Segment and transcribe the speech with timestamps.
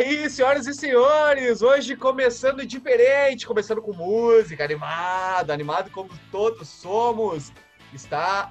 [0.00, 7.52] aí, senhoras e senhores, hoje começando diferente, começando com música, animado, animado como todos somos.
[7.92, 8.50] Está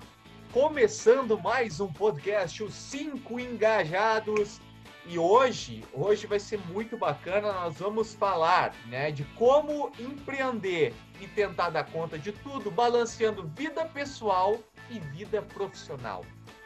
[0.54, 4.62] começando mais um podcast, os Cinco Engajados.
[5.08, 11.26] E hoje, hoje vai ser muito bacana, nós vamos falar, né, de como empreender e
[11.26, 14.60] tentar dar conta de tudo, balanceando vida pessoal
[14.92, 16.24] e vida profissional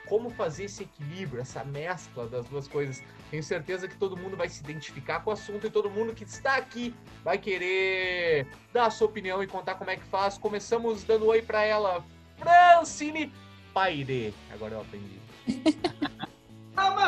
[0.08, 3.02] como fazer esse equilíbrio, essa mescla das duas coisas.
[3.34, 6.24] Tenho certeza que todo mundo vai se identificar com o assunto e todo mundo que
[6.24, 10.38] está aqui vai querer dar a sua opinião e contar como é que faz.
[10.38, 12.06] Começamos dando oi para ela,
[12.38, 13.34] Francine
[13.74, 14.36] Paire.
[14.52, 15.20] Agora eu aprendi.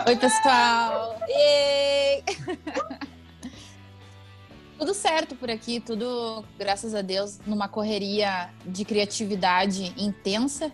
[0.07, 1.19] oi, pessoal!
[4.79, 10.71] tudo certo por aqui, tudo, graças a Deus, numa correria de criatividade intensa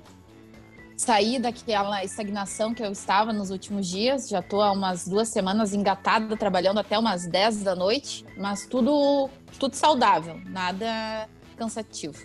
[1.02, 4.30] sair daquela estagnação que eu estava nos últimos dias.
[4.30, 9.28] Já estou há umas duas semanas engatada, trabalhando até umas 10 da noite, mas tudo,
[9.60, 12.16] tudo saudável, nada cansativo.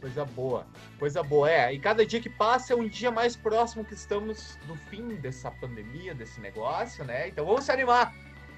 [0.00, 0.66] Coisa boa,
[0.98, 1.50] coisa boa.
[1.50, 5.08] É, e cada dia que passa é um dia mais próximo que estamos do fim
[5.16, 7.28] dessa pandemia, desse negócio, né?
[7.28, 8.14] Então vamos se animar.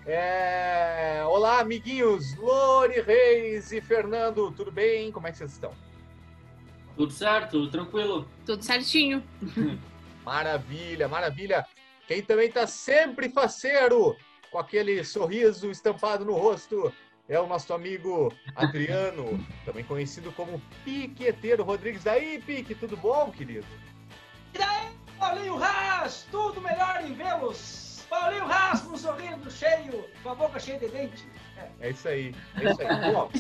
[0.07, 1.21] É...
[1.27, 5.11] Olá, amiguinhos, Lori Reis e Fernando, tudo bem?
[5.11, 5.88] Como é que vocês estão?
[6.99, 8.29] Tudo certo, tudo tranquilo.
[8.45, 9.23] Tudo certinho.
[10.27, 11.65] maravilha, maravilha.
[12.09, 14.17] Quem também está sempre faceiro,
[14.51, 16.93] com aquele sorriso estampado no rosto,
[17.29, 22.03] é o nosso amigo Adriano, também conhecido como Piqueteiro Rodrigues.
[22.03, 23.67] Daí, Pique, tudo bom, querido?
[24.53, 24.89] E daí,
[25.21, 28.05] Paulinho Ras, tudo melhor em vê-los.
[28.11, 31.29] Paulinho Ras com um sorriso cheio, com a boca cheia de dente.
[31.81, 33.13] É, isso aí, é isso aí.
[33.13, 33.31] Bom,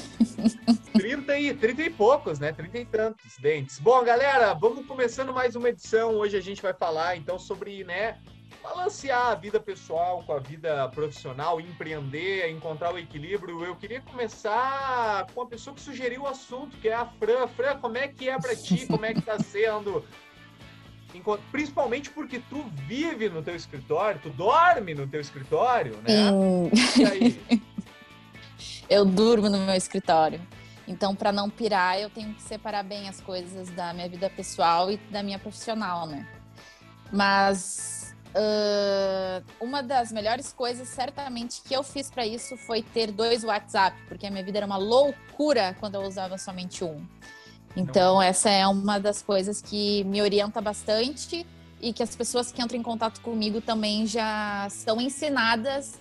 [0.92, 2.52] 30 e, 30 e poucos, né?
[2.52, 3.78] 30 e tantos dentes.
[3.78, 6.14] Bom, galera, vamos começando mais uma edição.
[6.14, 8.18] Hoje a gente vai falar, então, sobre, né,
[8.62, 13.64] balancear a vida pessoal com a vida profissional, empreender, encontrar o equilíbrio.
[13.64, 17.46] Eu queria começar com a pessoa que sugeriu o assunto, que é a Fran.
[17.48, 18.86] Fran, como é que é para ti?
[18.86, 20.04] Como é que tá sendo?
[21.50, 26.30] Principalmente porque tu vive no teu escritório, tu dorme no teu escritório, né?
[26.30, 26.70] Hum.
[26.96, 27.40] E aí?
[28.88, 30.40] Eu durmo no meu escritório.
[30.86, 34.90] Então, para não pirar, eu tenho que separar bem as coisas da minha vida pessoal
[34.90, 36.26] e da minha profissional, né?
[37.12, 43.44] Mas uh, uma das melhores coisas, certamente, que eu fiz para isso foi ter dois
[43.44, 47.06] WhatsApp, porque a minha vida era uma loucura quando eu usava somente um.
[47.76, 51.46] Então, essa é uma das coisas que me orienta bastante
[51.82, 56.00] e que as pessoas que entram em contato comigo também já são ensinadas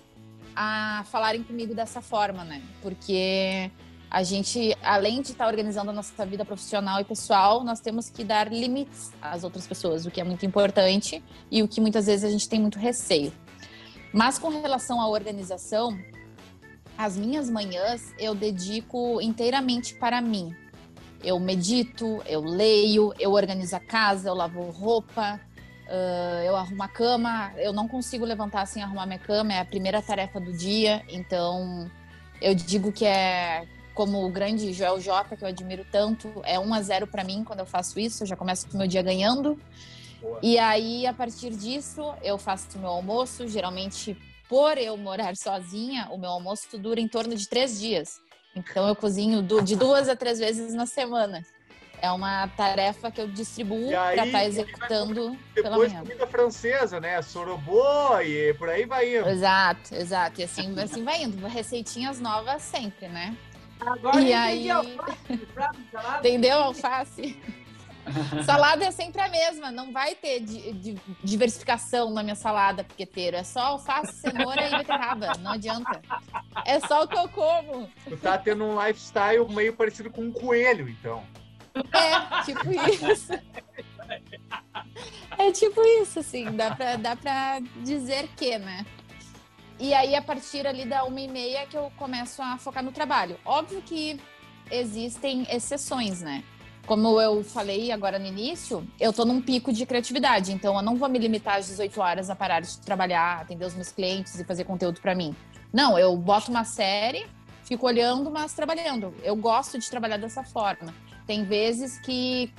[0.60, 2.60] a falarem comigo dessa forma, né?
[2.82, 3.70] Porque
[4.10, 8.24] a gente, além de estar organizando a nossa vida profissional e pessoal, nós temos que
[8.24, 12.24] dar limites às outras pessoas, o que é muito importante e o que muitas vezes
[12.24, 13.32] a gente tem muito receio.
[14.12, 15.96] Mas com relação à organização,
[16.96, 20.52] as minhas manhãs eu dedico inteiramente para mim.
[21.22, 25.40] Eu medito, eu leio, eu organizo a casa, eu lavo roupa,
[25.88, 27.52] uh, eu arrumo a cama.
[27.56, 31.02] Eu não consigo levantar sem arrumar minha cama, é a primeira tarefa do dia.
[31.08, 31.90] Então,
[32.40, 36.74] eu digo que é como o grande Joel Jota, que eu admiro tanto, é 1
[36.74, 39.58] a 0 para mim quando eu faço isso, eu já começo o meu dia ganhando.
[40.20, 40.38] Boa.
[40.40, 43.48] E aí, a partir disso, eu faço o meu almoço.
[43.48, 44.16] Geralmente,
[44.48, 48.20] por eu morar sozinha, o meu almoço dura em torno de três dias.
[48.54, 51.44] Então, eu cozinho de duas a três vezes na semana.
[52.00, 55.88] É uma tarefa que eu distribuo para estar tá executando pela manhã.
[55.88, 57.20] Depois comida francesa, né?
[57.22, 59.28] Sorobô e por aí vai indo.
[59.28, 60.40] Exato, exato.
[60.40, 61.46] E assim, assim vai indo.
[61.46, 63.36] Receitinhas novas sempre, né?
[63.80, 64.70] Agora e aí...
[64.70, 65.16] alface,
[66.18, 66.58] Entendeu?
[66.58, 67.36] Alface.
[68.44, 73.36] salada é sempre a mesma, não vai ter di di diversificação na minha salada piqueteiro.
[73.36, 75.32] É só alface, cenoura e beterraba.
[75.38, 76.00] Não adianta.
[76.64, 77.88] É só o que eu como.
[78.08, 81.22] Tu tá tendo um lifestyle meio parecido com um coelho, então.
[81.92, 83.32] É, tipo isso.
[85.38, 86.50] É tipo isso, assim.
[86.56, 88.84] Dá pra, dá pra dizer que, né?
[89.78, 92.90] E aí, a partir ali da uma e meia que eu começo a focar no
[92.90, 93.38] trabalho.
[93.44, 94.20] Óbvio que
[94.70, 96.42] existem exceções, né?
[96.84, 100.96] Como eu falei agora no início, eu tô num pico de criatividade, então eu não
[100.96, 104.44] vou me limitar às 18 horas a parar de trabalhar, atender os meus clientes e
[104.44, 105.36] fazer conteúdo para mim.
[105.70, 107.26] Não, eu boto uma série,
[107.62, 109.14] fico olhando, mas trabalhando.
[109.22, 110.94] Eu gosto de trabalhar dessa forma.
[111.28, 112.52] Tem vezes que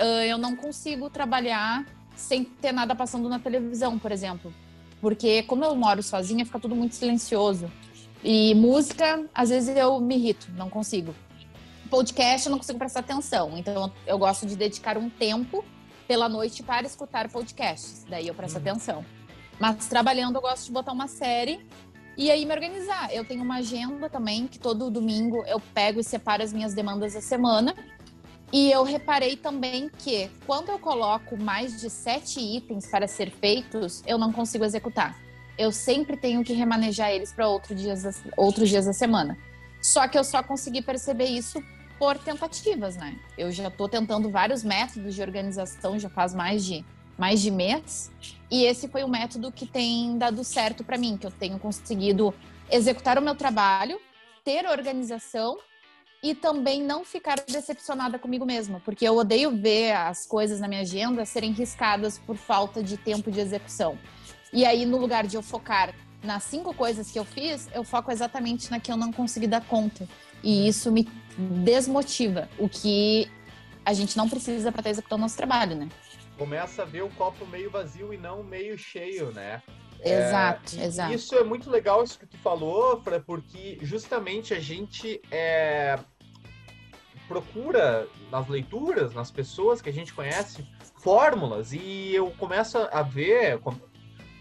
[0.00, 1.86] uh, eu não consigo trabalhar
[2.16, 4.52] sem ter nada passando na televisão, por exemplo
[5.00, 7.70] porque como eu moro sozinha, fica tudo muito silencioso.
[8.24, 11.14] E música, às vezes eu me irrito, não consigo.
[11.88, 13.56] Podcast, eu não consigo prestar atenção.
[13.56, 15.64] Então, eu gosto de dedicar um tempo
[16.08, 18.04] pela noite para escutar podcasts.
[18.08, 18.62] Daí eu presto uhum.
[18.62, 19.04] atenção.
[19.60, 21.60] Mas trabalhando, eu gosto de botar uma série
[22.18, 23.14] E aí me organizar.
[23.14, 27.12] Eu tenho uma agenda também, que todo domingo eu pego e separo as minhas demandas
[27.14, 27.76] da semana.
[28.52, 34.02] E eu reparei também que quando eu coloco mais de sete itens para ser feitos,
[34.06, 35.18] eu não consigo executar.
[35.58, 39.36] Eu sempre tenho que remanejar eles para outros dias, outros dias da semana.
[39.82, 41.62] Só que eu só consegui perceber isso
[41.98, 43.18] por tentativas, né?
[43.38, 46.84] Eu já estou tentando vários métodos de organização já faz mais de
[47.18, 48.10] mais de mês,
[48.50, 52.34] e esse foi o método que tem dado certo para mim, que eu tenho conseguido
[52.70, 53.98] executar o meu trabalho,
[54.44, 55.56] ter organização
[56.22, 60.80] e também não ficar decepcionada comigo mesma, porque eu odeio ver as coisas na minha
[60.80, 63.98] agenda serem riscadas por falta de tempo de execução.
[64.52, 68.10] E aí, no lugar de eu focar nas cinco coisas que eu fiz, eu foco
[68.10, 70.08] exatamente na que eu não consegui dar conta.
[70.42, 71.08] E isso me
[71.38, 73.30] desmotiva, o que
[73.84, 75.88] a gente não precisa para estar executando o nosso trabalho, né?
[76.36, 79.62] Começa a ver o copo meio vazio e não meio cheio, né?
[80.02, 81.14] Exato, é, exato.
[81.14, 85.98] Isso é muito legal isso que tu falou, porque justamente a gente é,
[87.28, 90.66] procura nas leituras, nas pessoas que a gente conhece,
[91.00, 91.72] fórmulas.
[91.72, 93.60] E eu começo a ver,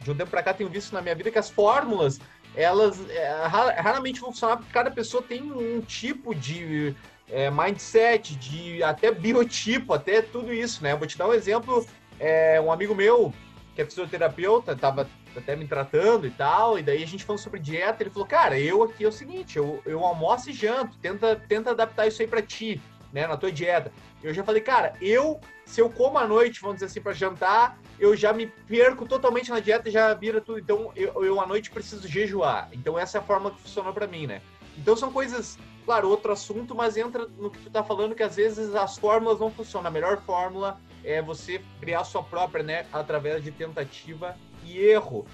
[0.01, 2.19] de um tempo para cá tenho visto na minha vida que as fórmulas,
[2.55, 6.95] elas é, raramente vão funcionar porque cada pessoa tem um tipo de
[7.29, 10.93] é, mindset, de até biotipo, até tudo isso, né?
[10.93, 11.85] Eu vou te dar um exemplo.
[12.17, 13.33] É, um amigo meu,
[13.75, 15.09] que é fisioterapeuta, estava
[15.39, 18.59] até me tratando e tal, e daí a gente falou sobre dieta, ele falou, cara,
[18.59, 22.27] eu aqui é o seguinte, eu, eu almoço e janto, tenta, tenta adaptar isso aí
[22.27, 23.91] para ti, né, na tua dieta.
[24.21, 27.77] Eu já falei, cara, eu, se eu como à noite, vamos dizer assim, para jantar,
[27.99, 31.71] eu já me perco totalmente na dieta, já vira tudo, então eu, eu à noite
[31.71, 32.69] preciso jejuar.
[32.73, 34.41] Então essa é a forma que funcionou para mim, né.
[34.77, 38.35] Então são coisas, claro, outro assunto, mas entra no que tu tá falando, que às
[38.35, 39.87] vezes as fórmulas não funcionam.
[39.87, 44.35] A melhor fórmula é você criar sua própria, né, através de tentativa
[44.65, 45.25] e erro.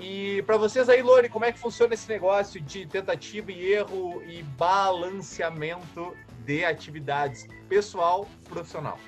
[0.00, 4.22] E para vocês aí, Lori, como é que funciona esse negócio de tentativa e erro
[4.22, 8.98] e balanceamento de atividades pessoal profissional?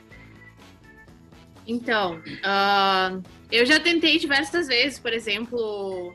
[1.67, 6.13] Então, uh, eu já tentei diversas vezes, por exemplo,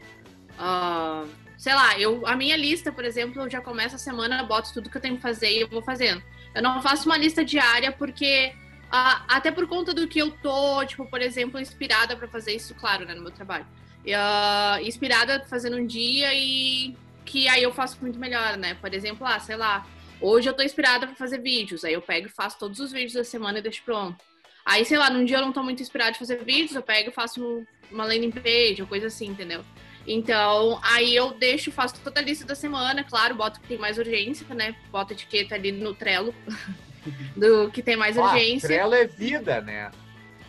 [0.59, 1.27] uh,
[1.57, 4.89] sei lá, eu, a minha lista, por exemplo, eu já começo a semana, boto tudo
[4.89, 6.21] que eu tenho que fazer e eu vou fazendo.
[6.53, 8.53] Eu não faço uma lista diária porque
[8.87, 12.73] Uh, até por conta do que eu tô, tipo, por exemplo, inspirada para fazer isso,
[12.75, 13.65] claro, né, no meu trabalho.
[14.05, 16.95] Uh, inspirada fazendo um dia e
[17.25, 18.75] que aí eu faço muito melhor, né?
[18.75, 19.85] Por exemplo, ah, sei lá,
[20.21, 23.13] hoje eu tô inspirada para fazer vídeos, aí eu pego e faço todos os vídeos
[23.13, 24.17] da semana e deixo pronto.
[24.65, 27.09] Aí, sei lá, num dia eu não tô muito inspirada de fazer vídeos, eu pego
[27.09, 29.63] e faço uma landing page ou coisa assim, entendeu?
[30.07, 33.97] Então, aí eu deixo, faço toda a lista da semana, claro, boto que tem mais
[33.97, 34.73] urgência, né?
[34.89, 36.33] Boto etiqueta ali no Trello.
[37.35, 38.67] do que tem mais urgência.
[38.67, 39.91] Trello é vida, né?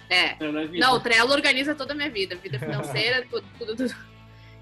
[0.09, 0.31] É.
[0.31, 0.39] é
[0.79, 3.95] Não, o Trello organiza toda a minha vida, vida financeira, tudo, tudo, tudo.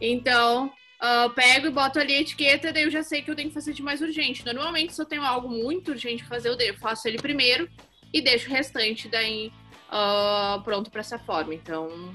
[0.01, 3.49] Então, uh, pego e boto ali a etiqueta, daí eu já sei que eu tenho
[3.49, 4.45] que fazer de mais urgente.
[4.45, 7.69] Normalmente, se eu tenho algo muito urgente pra fazer, eu faço ele primeiro
[8.13, 9.53] e deixo o restante daí
[9.89, 11.55] uh, pronto para essa forma.
[11.55, 12.13] Então,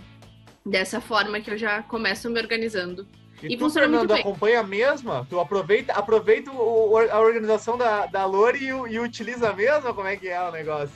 [0.65, 3.07] dessa forma que eu já começo me organizando
[3.41, 5.25] e, e tu, Fernando, acompanha a mesma?
[5.29, 9.93] Tu aproveita, aproveita o, a organização da, da Lore e, e, utiliza a mesma?
[9.93, 10.95] Como é que é o negócio?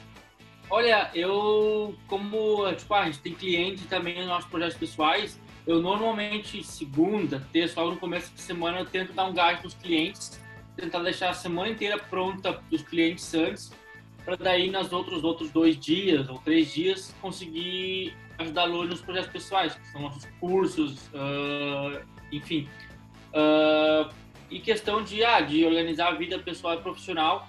[0.70, 6.64] Olha, eu, como tipo, a gente tem cliente também nos nossos projetos pessoais, eu normalmente,
[6.64, 10.40] segunda, terça, logo no começo de semana, eu tento dar um gás nos clientes,
[10.76, 13.72] tentar deixar a semana inteira pronta para os clientes antes,
[14.24, 19.02] para daí, nos outros, outros dois dias ou três dias, conseguir ajudar a Lore nos
[19.02, 22.68] projetos pessoais, que são nossos cursos, uh, enfim.
[23.32, 24.14] Uh,
[24.50, 27.48] e questão de, ah, de organizar a vida pessoal e profissional,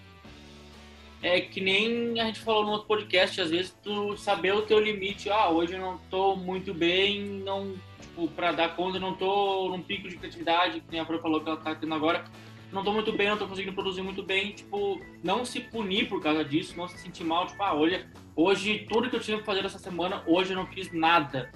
[1.23, 4.79] é que nem a gente falou no outro podcast, às vezes tu saber o teu
[4.79, 9.69] limite, ah, hoje eu não tô muito bem, não, tipo, pra dar conta, não tô
[9.69, 12.25] num pico de criatividade, que nem a Fran falou que ela tá tendo agora,
[12.73, 16.23] não tô muito bem, não tô conseguindo produzir muito bem, tipo, não se punir por
[16.23, 19.45] causa disso, não se sentir mal, tipo, ah, olha, hoje tudo que eu tinha que
[19.45, 21.51] fazer essa semana, hoje eu não fiz nada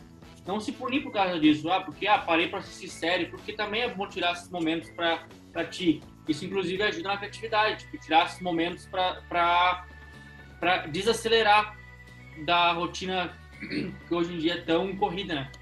[0.47, 3.83] não se punir por causa disso, ah, porque ah, parei para assistir série, porque também
[3.83, 6.03] é bom tirar esses momentos para ti.
[6.29, 9.87] Isso, inclusive, ajuda na criatividade, tipo, tirar esses momentos para
[10.91, 11.77] desacelerar
[12.45, 13.37] da rotina
[14.09, 15.53] que hoje em dia é tão corrida, né?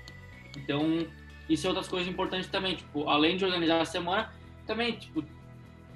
[0.57, 1.07] Então,
[1.49, 4.33] isso é outras coisas importantes também, tipo, além de organizar a semana,
[4.67, 5.25] também, tipo,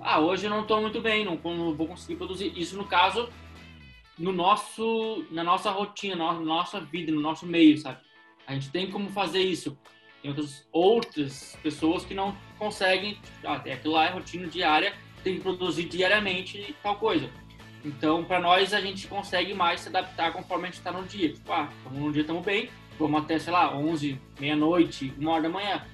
[0.01, 2.53] ah, hoje eu não estou muito bem, não, não, vou conseguir produzir.
[2.57, 3.29] Isso, no caso,
[4.19, 7.99] no nosso, na nossa rotina, na nossa vida, no nosso meio, sabe?
[8.47, 9.77] A gente tem como fazer isso.
[10.23, 10.35] Tem
[10.71, 14.95] outras, pessoas que não conseguem, ah, aquilo lá é rotina diária,
[15.25, 17.29] tem que produzir diariamente tal coisa.
[17.85, 21.33] Então, para nós, a gente consegue mais se adaptar conforme a gente está no dia.
[21.33, 25.49] Tipo, ah, no dia, estamos bem, vamos até, sei lá, 11, meia-noite, uma hora da
[25.49, 25.85] manhã.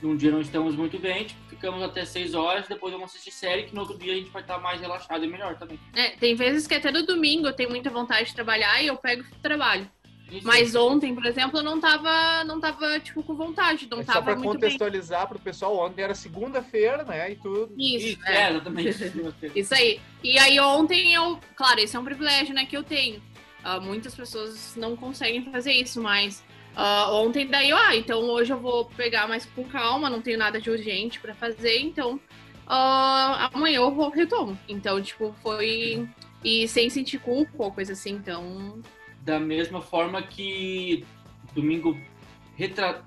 [0.00, 3.64] num dia não estamos muito bem, tipo, ficamos até 6 horas, depois vamos assistir série,
[3.64, 5.80] que no outro dia a gente vai estar mais relaxado e melhor também.
[5.94, 8.96] É, tem vezes que até no domingo eu tenho muita vontade de trabalhar e eu
[8.96, 9.90] pego e trabalho.
[10.30, 10.46] Isso.
[10.46, 14.14] Mas ontem, por exemplo, eu não tava, não tava tipo, com vontade, não É só
[14.14, 14.52] tava pra muito bem.
[14.54, 17.30] contextualizar pro pessoal, ontem era segunda-feira, né?
[17.30, 17.72] E tudo.
[17.78, 18.36] Isso, Isso, é.
[18.42, 19.12] é, exatamente.
[19.54, 20.00] Isso aí.
[20.24, 23.22] E aí ontem eu, claro, esse é um privilégio, né, que eu tenho.
[23.62, 26.44] Ah, muitas pessoas não conseguem fazer isso, mas
[26.76, 30.60] ah, ontem daí, ah, então hoje eu vou pegar mais com calma, não tenho nada
[30.60, 32.20] de urgente pra fazer, então
[32.66, 34.58] ah, amanhã eu vou retomo.
[34.68, 36.08] Então, tipo, foi
[36.44, 38.80] e sem sentir culpa ou coisa assim, então
[39.26, 41.04] da mesma forma que
[41.52, 42.00] domingo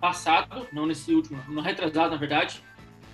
[0.01, 2.61] passado, não nesse último, no retrasado, na verdade,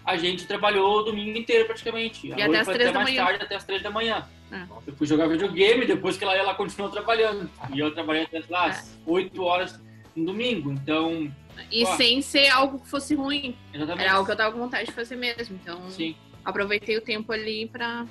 [0.03, 2.33] a gente trabalhou o domingo inteiro praticamente.
[2.33, 3.25] A até as três da mais manhã.
[3.25, 4.27] tarde, até as três da manhã.
[4.51, 4.65] É.
[4.87, 7.49] Eu fui jogar videogame, depois que ela ia, ela continuou trabalhando.
[7.73, 9.79] E eu trabalhei até lá, 8 horas
[10.15, 10.71] no domingo.
[10.71, 11.31] Então,
[11.71, 11.95] e Ué.
[11.95, 14.03] sem ser algo que fosse ruim, exatamente.
[14.03, 15.59] era algo que eu tava com vontade de fazer mesmo.
[15.61, 16.15] Então, Sim.
[16.43, 18.05] aproveitei o tempo ali pra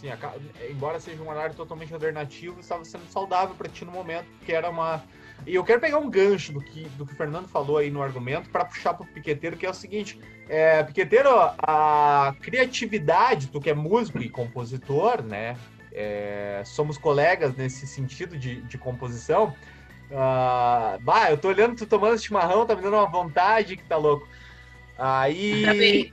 [0.00, 0.08] Sim,
[0.70, 4.68] embora seja um horário totalmente alternativo, estava sendo saudável para ti no momento, porque era
[4.68, 5.02] uma.
[5.46, 8.02] E eu quero pegar um gancho do que, do que o Fernando falou aí no
[8.02, 13.70] argumento para puxar pro Piqueteiro, que é o seguinte: é, Piqueteiro, a criatividade, tu que
[13.70, 15.56] é músico e compositor, né?
[15.96, 19.54] é, somos colegas nesse sentido de, de composição.
[20.12, 23.96] Ah, bah, eu tô olhando tu tomando chimarrão, tá me dando uma vontade que tá
[23.96, 24.28] louco.
[24.98, 26.12] Aí Acabei.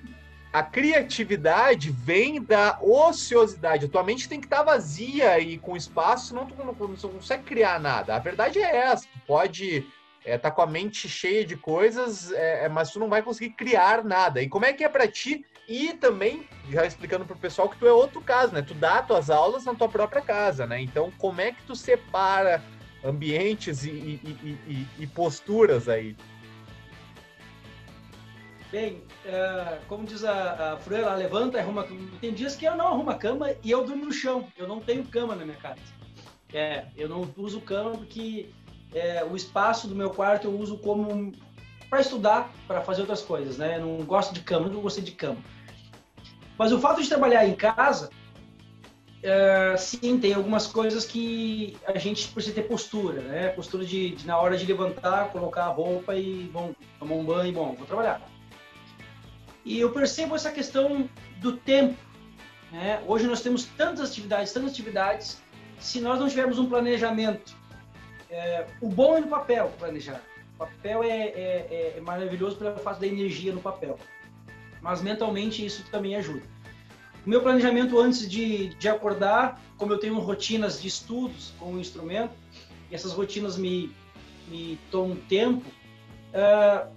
[0.53, 3.87] A criatividade vem da ociosidade.
[3.87, 7.41] A tua mente tem que estar vazia e com espaço, senão tu não, não consegue
[7.41, 8.15] criar nada.
[8.15, 9.07] A verdade é essa.
[9.11, 9.83] Tu pode
[10.23, 14.03] estar com a mente cheia de coisas, é, é, mas tu não vai conseguir criar
[14.03, 14.43] nada.
[14.43, 15.43] E como é que é para ti?
[15.67, 18.61] E também, já explicando pro pessoal que tu é outro caso, né?
[18.61, 20.79] Tu dá tuas aulas na tua própria casa, né?
[20.79, 22.63] Então, como é que tu separa
[23.03, 26.15] ambientes e- e- e- e posturas aí?
[28.71, 32.09] Bem, eh, como diz a, a ela levanta e arruma cama.
[32.19, 34.47] Tem dias que eu não arrumo a cama e eu durmo no chão.
[34.57, 35.79] Eu não tenho cama na minha casa.
[36.53, 38.49] É, eu não uso cama porque
[38.93, 41.31] é, o espaço do meu quarto eu uso como
[41.89, 43.77] para estudar, para fazer outras coisas, né?
[43.77, 45.37] Eu não gosto de cama, nunca gostei de cama.
[46.57, 48.09] Mas o fato de trabalhar em casa,
[49.21, 53.49] é, sim, tem algumas coisas que a gente precisa ter postura, né?
[53.49, 57.49] Postura de, de na hora de levantar, colocar a roupa e, bom, tomar um banho
[57.49, 58.32] e, bom, vou trabalhar.
[59.65, 61.97] E eu percebo essa questão do tempo.
[62.71, 63.01] Né?
[63.07, 65.41] Hoje nós temos tantas atividades, tantas atividades.
[65.79, 67.55] Se nós não tivermos um planejamento,
[68.29, 70.21] é, o bom é no papel planejar.
[70.55, 73.97] O papel é, é- é maravilhoso pelo fato da energia no papel.
[74.81, 76.43] Mas mentalmente isso também ajuda.
[77.25, 81.79] O meu planejamento antes de, de acordar, como eu tenho rotinas de estudos com o
[81.79, 82.33] instrumento,
[82.91, 83.93] e essas rotinas me,
[84.49, 85.63] me tomam tempo,
[86.33, 86.87] ah,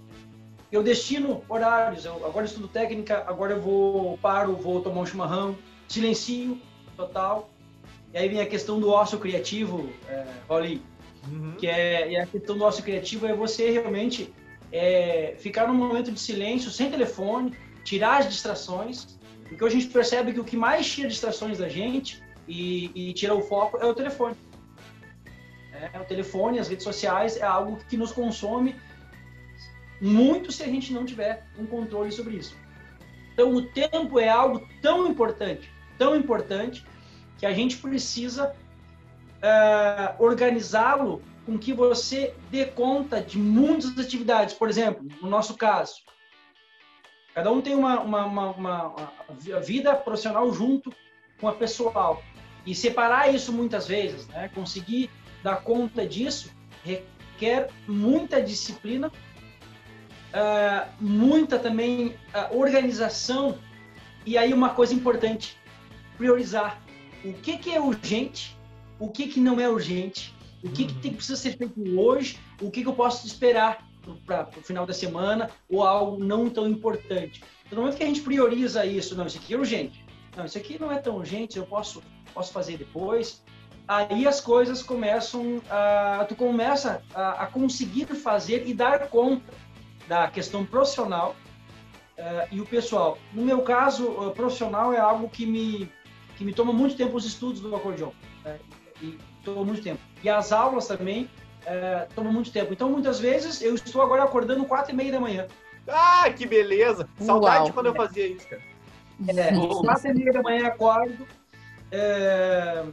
[0.71, 2.05] eu destino horários.
[2.05, 5.57] Eu agora estudo técnica, agora eu vou paro, vou tomar um chimarrão,
[5.87, 6.59] silencio
[6.95, 7.49] total.
[8.13, 10.81] E aí vem a questão do ócio criativo, é, Paulinho,
[11.59, 14.33] que é e a questão do ócio criativo é você realmente
[14.71, 20.33] é, ficar num momento de silêncio, sem telefone, tirar as distrações, porque a gente percebe
[20.33, 23.93] que o que mais tira distrações da gente e, e tira o foco é o
[23.93, 24.35] telefone.
[25.73, 28.75] É, o telefone, as redes sociais é algo que nos consome
[30.01, 32.55] muito se a gente não tiver um controle sobre isso.
[33.33, 36.85] Então, o tempo é algo tão importante, tão importante,
[37.37, 38.55] que a gente precisa
[39.41, 44.53] eh, organizá-lo com que você dê conta de muitas atividades.
[44.55, 46.01] Por exemplo, no nosso caso,
[47.33, 50.91] cada um tem uma, uma, uma- uma vida profissional junto
[51.39, 52.23] com a pessoal.
[52.65, 54.49] E separar isso muitas vezes, né?
[54.53, 55.09] conseguir
[55.43, 56.51] dar conta disso,
[56.83, 59.11] requer muita disciplina
[60.37, 63.57] ah, muita também ah, organização.
[64.25, 65.57] E aí uma coisa importante
[66.17, 66.81] priorizar
[67.23, 68.57] o que que é urgente
[68.99, 72.71] o que que não é urgente o que que tem, precisa ser feito hoje o
[72.71, 73.87] que que eu posso esperar
[74.25, 77.43] para o final da semana ou algo não tão importante.
[77.69, 80.79] No momento que a gente prioriza isso não isso aqui é urgente não isso aqui
[80.79, 82.01] não é tão urgente eu posso
[82.33, 83.43] posso fazer depois
[83.87, 89.53] aí as coisas começam a tu começa a, a conseguir fazer e dar conta
[90.07, 91.35] da questão profissional
[92.17, 93.17] eh, e o pessoal.
[93.33, 95.91] No meu caso, o profissional é algo que me,
[96.37, 98.11] que me toma muito tempo os estudos do acordeon.
[98.43, 98.59] né?
[99.01, 99.99] e toma muito tempo.
[100.23, 101.29] E as aulas também
[101.65, 102.73] eh, tomam muito tempo.
[102.73, 105.47] Então, muitas vezes, eu estou agora acordando quatro e meia da manhã.
[105.87, 107.07] Ah, que beleza!
[107.19, 107.73] Saudade Uau.
[107.73, 108.61] quando eu fazia isso, cara.
[109.27, 109.51] É,
[109.83, 111.27] quatro e meia da manhã acordo,
[111.91, 112.83] é,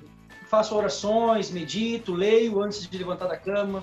[0.48, 3.82] faço orações, medito, leio antes de levantar da cama.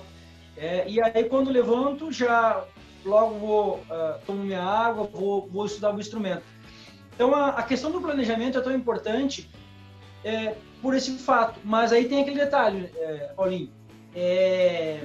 [0.56, 2.64] É, e aí, quando levanto, já
[3.04, 6.42] logo vou uh, tomo minha água, vou, vou estudar o instrumento.
[7.14, 9.50] Então a, a questão do planejamento é tão importante
[10.24, 11.60] é, por esse fato.
[11.64, 13.70] Mas aí tem aquele detalhe, é, Paulinho.
[14.14, 15.04] É,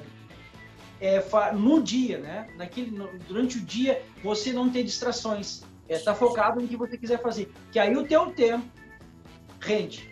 [1.00, 1.24] é,
[1.54, 2.48] no dia, né?
[2.56, 5.64] Naquele, no, durante o dia, você não tem distrações.
[5.88, 7.52] É, tá focado no que você quiser fazer.
[7.72, 8.66] Que aí o teu tempo
[9.60, 10.10] rende.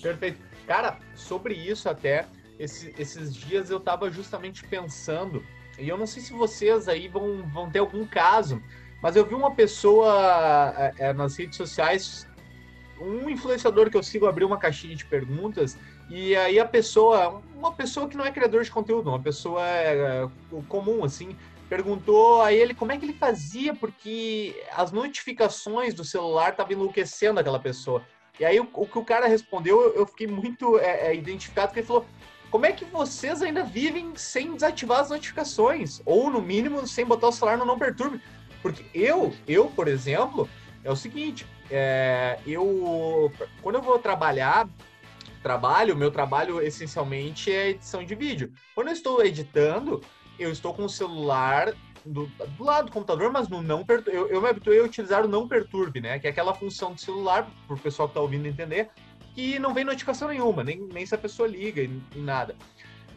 [0.00, 0.40] Perfeito.
[0.66, 2.26] Cara, sobre isso até,
[2.58, 5.44] esse, esses dias eu tava justamente pensando,
[5.78, 8.62] e eu não sei se vocês aí vão, vão ter algum caso,
[9.02, 12.26] mas eu vi uma pessoa é, é nas redes sociais
[13.00, 15.76] um influenciador que eu sigo abriu uma caixinha de perguntas
[16.08, 20.28] e aí a pessoa, uma pessoa que não é criador de conteúdo, uma pessoa é,
[20.68, 21.36] comum, assim,
[21.68, 27.40] perguntou a ele como é que ele fazia, porque as notificações do celular estavam enlouquecendo
[27.40, 28.04] aquela pessoa.
[28.38, 31.80] E aí o, o que o cara respondeu, eu fiquei muito é, é, identificado, porque
[31.80, 32.04] ele falou,
[32.52, 36.02] como é que vocês ainda vivem sem desativar as notificações?
[36.04, 38.20] Ou, no mínimo, sem botar o celular no não perturbe?
[38.60, 40.46] Porque eu, eu, por exemplo,
[40.84, 43.32] é o seguinte, é, eu
[43.62, 44.68] quando eu vou trabalhar,
[45.42, 48.52] trabalho, meu trabalho essencialmente é edição de vídeo.
[48.74, 50.02] Quando eu estou editando,
[50.38, 51.72] eu estou com o celular
[52.04, 54.18] do, do lado do computador, mas no não perturbe.
[54.18, 56.18] Eu, eu, me habituei a utilizar o não perturbe, né?
[56.18, 58.90] Que é aquela função do celular, para o pessoal que está ouvindo entender,
[59.34, 62.54] que não vem notificação nenhuma, nem, nem se a pessoa liga e, nada.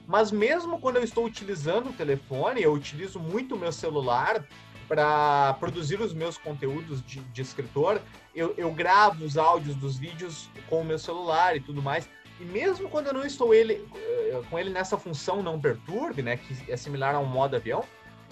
[0.08, 4.46] Mas mesmo quando eu estou utilizando o telefone, eu utilizo muito o meu celular
[4.88, 8.00] para produzir os meus conteúdos de, de escritor,
[8.36, 12.08] eu, eu, gravo os áudios dos vídeos com o meu celular e tudo mais.
[12.40, 16.38] E mesmo quando eu não estou ele, eh, com ele nessa função não perturbe, né,
[16.38, 17.84] que é similar a um modo avião,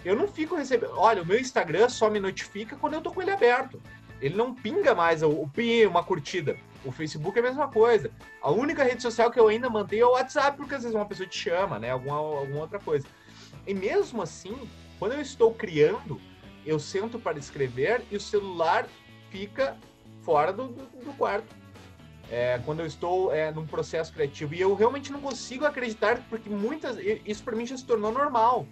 [0.05, 0.93] eu não fico recebendo.
[0.95, 3.81] Olha, o meu Instagram só me notifica quando eu tô com ele aberto.
[4.21, 5.49] Ele não pinga mais o, o
[5.89, 6.57] uma curtida.
[6.85, 8.11] O Facebook é a mesma coisa.
[8.41, 11.05] A única rede social que eu ainda mantenho é o WhatsApp, porque às vezes uma
[11.05, 11.91] pessoa te chama, né?
[11.91, 13.07] Alguma, alguma outra coisa.
[13.65, 14.69] E mesmo assim,
[14.99, 16.19] quando eu estou criando,
[16.65, 18.87] eu sento para escrever e o celular
[19.29, 19.77] fica
[20.21, 21.55] fora do, do, do quarto.
[22.31, 24.53] É, quando eu estou é, num processo criativo.
[24.55, 26.97] E eu realmente não consigo acreditar, porque muitas.
[27.25, 28.65] Isso para mim já se tornou normal,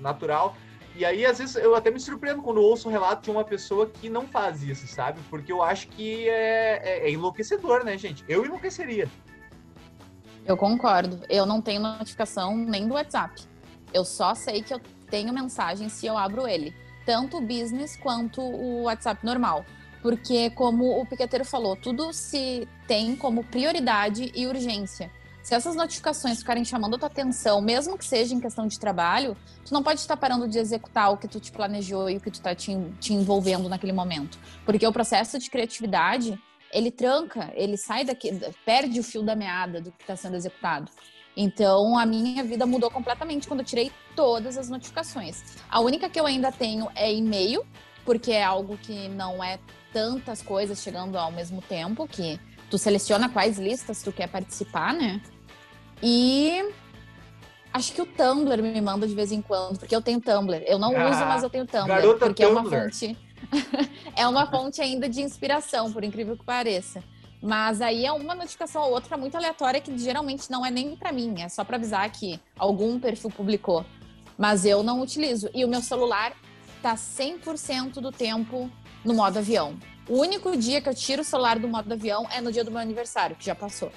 [0.00, 0.56] natural.
[0.96, 3.86] E aí, às vezes, eu até me surpreendo quando ouço um relato de uma pessoa
[3.86, 5.20] que não faz isso, sabe?
[5.28, 8.24] Porque eu acho que é, é, é enlouquecedor, né, gente?
[8.26, 9.08] Eu enlouqueceria.
[10.46, 11.20] Eu concordo.
[11.28, 13.42] Eu não tenho notificação nem do WhatsApp.
[13.92, 14.80] Eu só sei que eu
[15.10, 16.74] tenho mensagem se eu abro ele
[17.06, 19.64] tanto o business quanto o WhatsApp normal.
[20.02, 25.10] Porque, como o Piqueteiro falou, tudo se tem como prioridade e urgência.
[25.46, 29.36] Se essas notificações ficarem chamando a tua atenção, mesmo que seja em questão de trabalho,
[29.64, 32.32] tu não pode estar parando de executar o que tu te planejou e o que
[32.32, 34.40] tu está te, te envolvendo naquele momento.
[34.64, 36.36] Porque o processo de criatividade,
[36.72, 38.32] ele tranca, ele sai daqui,
[38.64, 40.90] perde o fio da meada do que está sendo executado.
[41.36, 45.44] Então, a minha vida mudou completamente quando eu tirei todas as notificações.
[45.70, 47.64] A única que eu ainda tenho é e-mail,
[48.04, 49.60] porque é algo que não é
[49.92, 52.36] tantas coisas chegando ao mesmo tempo, que
[52.68, 55.22] tu seleciona quais listas tu quer participar, né?
[56.02, 56.72] E
[57.72, 60.62] acho que o Tumblr me manda de vez em quando, porque eu tenho Tumblr.
[60.66, 62.44] Eu não ah, uso, mas eu tenho Tumblr, porque Tumblr.
[62.44, 63.16] é uma fonte
[64.16, 67.02] é uma fonte ainda de inspiração, por incrível que pareça.
[67.42, 71.12] Mas aí é uma notificação ou outra muito aleatória que geralmente não é nem para
[71.12, 73.84] mim, é só para avisar que algum perfil publicou.
[74.38, 75.48] Mas eu não utilizo.
[75.54, 76.32] E o meu celular
[76.82, 78.70] tá 100% do tempo
[79.04, 79.78] no modo avião.
[80.08, 82.70] O único dia que eu tiro o celular do modo avião é no dia do
[82.70, 83.90] meu aniversário, que já passou.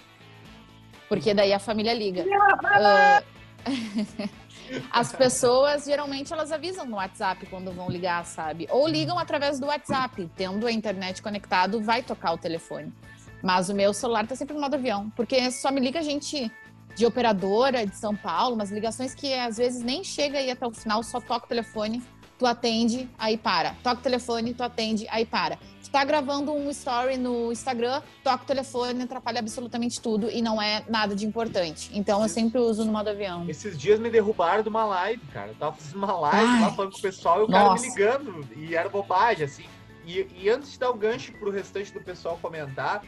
[1.10, 2.24] Porque daí a família liga.
[2.24, 3.39] Uh...
[4.91, 8.67] As pessoas geralmente elas avisam no WhatsApp quando vão ligar, sabe?
[8.69, 12.93] Ou ligam através do WhatsApp, tendo a internet conectado, vai tocar o telefone.
[13.41, 16.52] Mas o meu celular tá sempre no modo avião, porque só me liga gente
[16.95, 20.72] de operadora de São Paulo, umas ligações que às vezes nem chega aí até o
[20.72, 22.04] final, só toca o telefone,
[22.38, 23.74] tu atende, aí para.
[23.82, 25.58] Toca o telefone, tu atende, aí para.
[25.89, 30.62] Tu tá gravando um story no Instagram, toca o telefone, atrapalha absolutamente tudo e não
[30.62, 31.89] é nada de importante.
[31.91, 33.49] Então eu sempre uso no modo avião.
[33.49, 35.47] Esses dias me derrubaram de uma live, cara.
[35.47, 37.97] Eu tava fazendo uma live Ai, lá falando com o pessoal e o nossa.
[37.97, 38.47] cara me ligando.
[38.56, 39.65] E era bobagem, assim.
[40.06, 43.04] E, e antes de dar o gancho pro restante do pessoal comentar,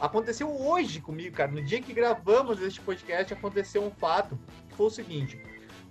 [0.00, 1.52] aconteceu hoje comigo, cara.
[1.52, 4.36] No dia que gravamos este podcast, aconteceu um fato
[4.68, 5.40] que foi o seguinte: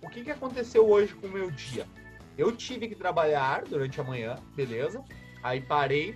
[0.01, 1.87] o que, que aconteceu hoje com o meu dia?
[2.37, 5.01] Eu tive que trabalhar durante a manhã, beleza?
[5.41, 6.13] Aí parei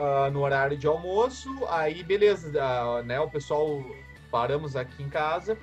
[0.00, 3.20] uh, no horário de almoço, aí beleza, uh, né?
[3.20, 3.84] O pessoal
[4.30, 5.58] paramos aqui em casa.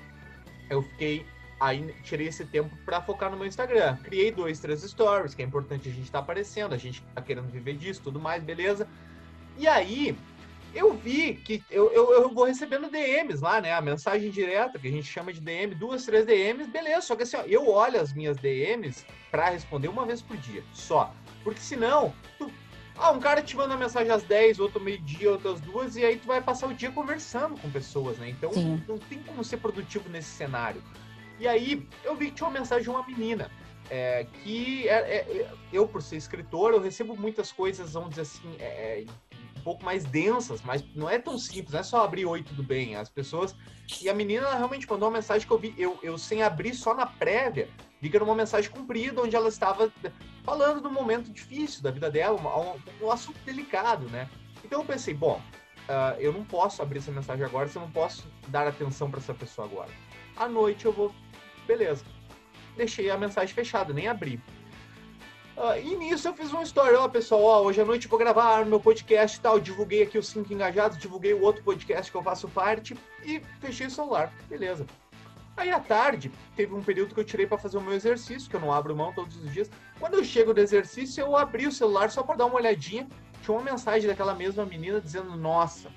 [0.70, 1.26] Eu fiquei
[1.60, 3.98] aí tirei esse tempo para focar no meu Instagram.
[4.04, 7.22] Criei dois, três stories, que é importante a gente estar tá aparecendo, a gente tá
[7.22, 8.88] querendo viver disso, tudo mais, beleza?
[9.58, 10.16] E aí
[10.74, 13.74] eu vi que eu, eu, eu vou recebendo DMs lá, né?
[13.74, 17.02] A mensagem direta, que a gente chama de DM, duas, três DMs, beleza.
[17.02, 20.64] Só que assim, ó, eu olho as minhas DMs para responder uma vez por dia,
[20.74, 21.12] só.
[21.44, 22.52] Porque senão, tu,
[22.98, 26.28] ah, um cara te manda mensagem às 10, outro meio-dia, outras duas, e aí tu
[26.28, 28.30] vai passar o dia conversando com pessoas, né?
[28.30, 28.84] Então Sim.
[28.88, 30.82] não tem como ser produtivo nesse cenário.
[31.40, 33.52] E aí eu vi que tinha uma mensagem de uma menina.
[33.90, 38.56] É, que é, é, eu, por ser escritor, eu recebo muitas coisas, vamos dizer assim,
[38.60, 39.06] é,
[39.58, 42.64] um pouco mais densas, mas não é tão simples, não é só abrir oi, tudo
[42.64, 42.96] bem.
[42.96, 43.56] As pessoas.
[44.02, 46.94] E a menina realmente mandou uma mensagem que eu vi, eu, eu sem abrir só
[46.94, 47.70] na prévia,
[48.02, 49.92] vi que era uma mensagem comprida, onde ela estava
[50.48, 54.30] falando um momento difícil da vida dela, um, um assunto delicado, né?
[54.64, 55.42] Então eu pensei, bom,
[55.90, 59.20] uh, eu não posso abrir essa mensagem agora, se eu não posso dar atenção para
[59.20, 59.92] essa pessoa agora.
[60.38, 61.14] À noite eu vou,
[61.68, 62.06] beleza
[62.78, 64.40] deixei a mensagem fechada, nem abri.
[65.58, 68.80] Uh, e nisso eu fiz uma história, ó, pessoal, hoje à noite vou gravar meu
[68.80, 72.48] podcast e tal, divulguei aqui os cinco engajados, divulguei o outro podcast que eu faço
[72.48, 74.86] parte e fechei o celular, beleza.
[75.58, 78.56] Aí à tarde, teve um período que eu tirei para fazer o meu exercício, que
[78.56, 79.70] eu não abro mão todos os dias.
[80.00, 83.08] Quando eu chego do exercício, eu abri o celular só para dar uma olhadinha.
[83.42, 85.90] Tinha uma mensagem daquela mesma menina dizendo: Nossa,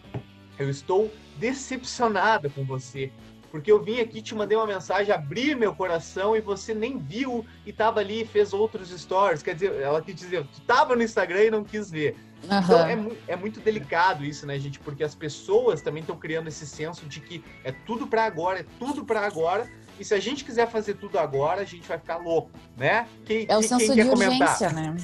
[0.58, 3.12] eu estou decepcionada com você
[3.50, 7.44] porque eu vim aqui, te mandei uma mensagem, abri meu coração e você nem viu
[7.66, 9.42] e tava ali e fez outros stories.
[9.42, 12.16] Quer dizer, ela quis dizer, tu tava no Instagram e não quis ver.
[12.44, 12.58] Uhum.
[12.58, 14.78] Então é, é, muito delicado isso, né, gente?
[14.78, 18.66] Porque as pessoas também estão criando esse senso de que é tudo para agora, é
[18.78, 19.70] tudo para agora.
[19.98, 23.06] E se a gente quiser fazer tudo agora, a gente vai ficar louco, né?
[23.26, 24.74] Quem, é o quem, senso quem de urgência, comentar?
[24.74, 24.96] né?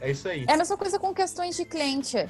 [0.00, 0.44] É isso aí.
[0.48, 2.16] É a mesma coisa com questões de cliente.
[2.16, 2.28] Uh,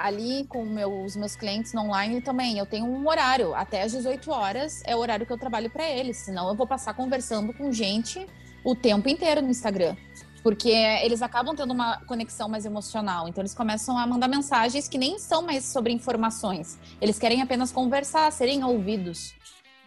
[0.00, 3.54] ali com meu, os meus clientes no online também, eu tenho um horário.
[3.54, 6.16] Até às 18 horas é o horário que eu trabalho para eles.
[6.18, 8.26] Senão eu vou passar conversando com gente
[8.64, 9.96] o tempo inteiro no Instagram.
[10.42, 13.28] Porque eles acabam tendo uma conexão mais emocional.
[13.28, 16.78] Então eles começam a mandar mensagens que nem são mais sobre informações.
[17.00, 19.34] Eles querem apenas conversar, serem ouvidos.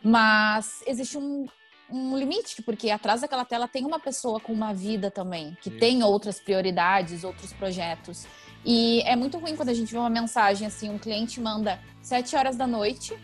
[0.03, 1.45] Mas existe um,
[1.91, 5.77] um limite, porque atrás daquela tela tem uma pessoa com uma vida também, que Sim.
[5.77, 8.25] tem outras prioridades, outros projetos.
[8.65, 12.35] E é muito ruim quando a gente vê uma mensagem assim, um cliente manda 7
[12.35, 13.17] horas da noite,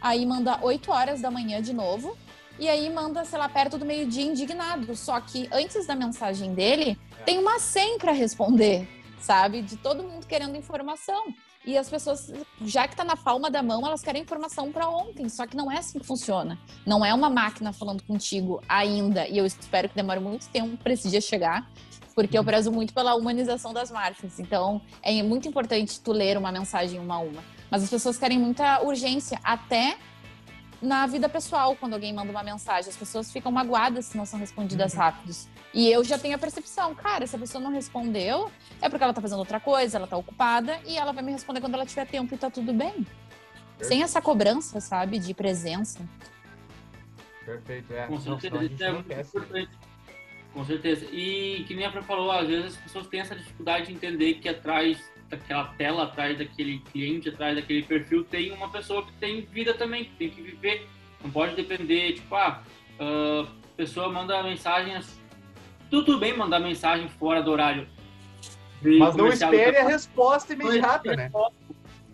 [0.00, 2.16] aí manda 8 horas da manhã de novo,
[2.58, 4.96] e aí manda, sei lá, perto do meio-dia indignado.
[4.96, 7.22] Só que antes da mensagem dele, é.
[7.22, 8.88] tem uma 100 para responder,
[9.20, 9.62] sabe?
[9.62, 11.32] De todo mundo querendo informação.
[11.68, 12.32] E as pessoas,
[12.64, 15.28] já que está na palma da mão, elas querem informação para ontem.
[15.28, 16.58] Só que não é assim que funciona.
[16.86, 19.28] Não é uma máquina falando contigo ainda.
[19.28, 21.70] E eu espero que demore muito tempo para esse dia chegar,
[22.14, 24.40] porque eu prezo muito pela humanização das marcas.
[24.40, 27.44] Então, é muito importante tu ler uma mensagem uma a uma.
[27.70, 29.98] Mas as pessoas querem muita urgência, até
[30.80, 32.90] na vida pessoal, quando alguém manda uma mensagem.
[32.90, 34.98] As pessoas ficam magoadas se não são respondidas uhum.
[35.00, 35.48] rápidos.
[35.74, 39.12] E eu já tenho a percepção, cara, se a pessoa não respondeu, é porque ela
[39.12, 42.06] tá fazendo outra coisa, ela tá ocupada, e ela vai me responder quando ela tiver
[42.06, 43.06] tempo e tá tudo bem.
[43.80, 46.00] Sem essa cobrança, sabe, de presença.
[47.44, 48.06] Perfeito, é.
[48.06, 49.70] Com certeza, isso é muito importante.
[50.52, 51.04] Com certeza.
[51.12, 54.34] E que nem a Fran falou, às vezes as pessoas têm essa dificuldade de entender
[54.34, 59.42] que atrás daquela tela, atrás daquele cliente, atrás daquele perfil, tem uma pessoa que tem
[59.42, 60.88] vida também, que tem que viver.
[61.22, 62.62] Não pode depender, tipo, ah,
[62.98, 64.94] a pessoa manda mensagem
[65.90, 67.88] tudo bem mandar mensagem fora do horário.
[68.82, 71.30] Mas não espere a resposta imediata, né?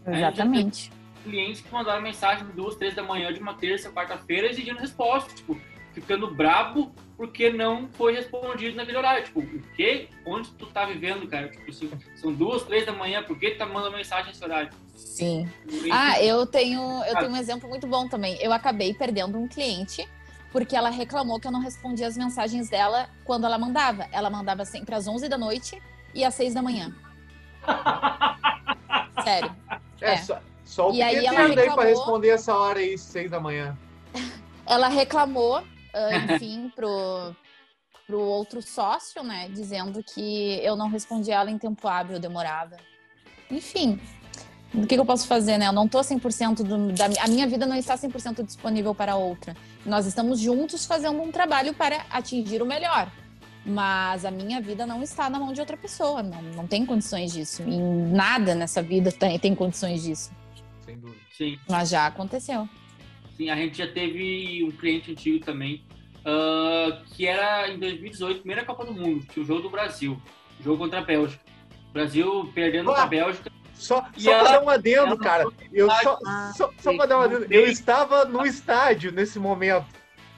[0.06, 0.90] Exatamente.
[1.22, 5.58] Clientes que mandaram mensagem duas, três da manhã de uma terça, quarta-feira, exigindo resposta, tipo,
[5.92, 9.24] ficando brabo porque não foi respondido naquele horário.
[9.24, 10.08] Tipo, o quê?
[10.26, 11.48] Onde tu tá vivendo, cara?
[11.48, 11.72] Tipo
[12.16, 14.70] são duas, três da manhã, por que tu tá mandando mensagem nesse horário?
[14.94, 15.48] Sim.
[15.92, 18.36] Ah, eu tenho, eu tenho um exemplo muito bom também.
[18.40, 20.08] Eu acabei perdendo um cliente
[20.52, 24.06] porque ela reclamou que eu não respondia as mensagens dela quando ela mandava.
[24.12, 25.82] Ela mandava sempre às 11 da noite
[26.14, 26.94] e às 6 da manhã.
[29.24, 29.54] Sério.
[30.00, 30.16] É, é.
[30.18, 31.58] Só, só o e aí ela reclamou...
[31.58, 33.76] aí para responder essa hora aí, 6 da manhã.
[34.66, 35.62] Ela reclamou,
[36.32, 37.34] enfim, pro,
[38.06, 42.76] pro outro sócio, né, dizendo que eu não respondia ela em tempo hábil, eu demorava.
[43.50, 44.00] Enfim,
[44.74, 45.68] o que, que, eu posso fazer, né?
[45.68, 49.56] Eu não tô 100% do, da a minha vida não está 100% disponível para outra.
[49.86, 53.10] Nós estamos juntos fazendo um trabalho para atingir o melhor.
[53.64, 57.32] Mas a minha vida não está na mão de outra pessoa, não, não tem condições
[57.32, 57.62] disso.
[57.62, 60.30] E nada nessa vida tem, tem condições disso.
[60.84, 61.20] Sem dúvida.
[61.36, 61.58] Sim.
[61.68, 62.68] Mas já aconteceu.
[63.36, 65.84] Sim, a gente já teve um cliente antigo também,
[66.20, 70.20] uh, que era em 2018, primeira Copa do Mundo, tinha o jogo do Brasil,
[70.60, 71.42] jogo contra a Bélgica.
[71.92, 75.44] Brasil perdendo ah, a Bélgica só, só ela, pra dar um adendo, cara.
[75.72, 77.46] Eu só, ah, só, só pra dar um adendo.
[77.50, 79.86] Eu estava no estádio nesse momento.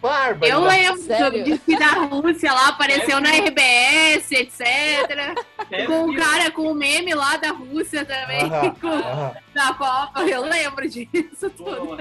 [0.00, 0.52] Bárbara.
[0.52, 1.38] Eu lembro Sério?
[1.38, 5.34] do desfile da Rússia lá, apareceu na RBS, etc.
[5.70, 10.22] Deve Com o cara com o meme lá da Rússia também, Aham, com, da Copa.
[10.22, 11.96] Eu lembro disso tudo.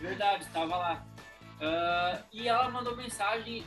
[0.00, 1.06] Verdade, estava lá.
[1.60, 3.64] Ah, e ela mandou mensagem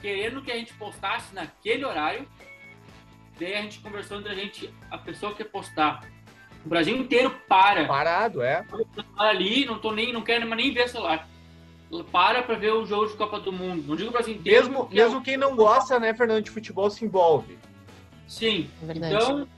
[0.00, 2.28] querendo que a gente postasse naquele horário.
[3.38, 6.04] Daí a gente conversou entre a gente, a pessoa que quer postar.
[6.64, 7.86] O Brasil inteiro para.
[7.86, 8.64] Parado, é.
[9.16, 11.28] Para ali, não tô nem, não quero mais nem ver o celular.
[12.10, 13.84] Para pra ver o jogo de Copa do Mundo.
[13.86, 14.66] Não digo o Brasil inteiro.
[14.66, 17.58] Mesmo, é mesmo quem não gosta, né, Fernando, de futebol se envolve.
[18.26, 18.68] Sim.
[18.82, 19.14] É verdade.
[19.14, 19.48] Então,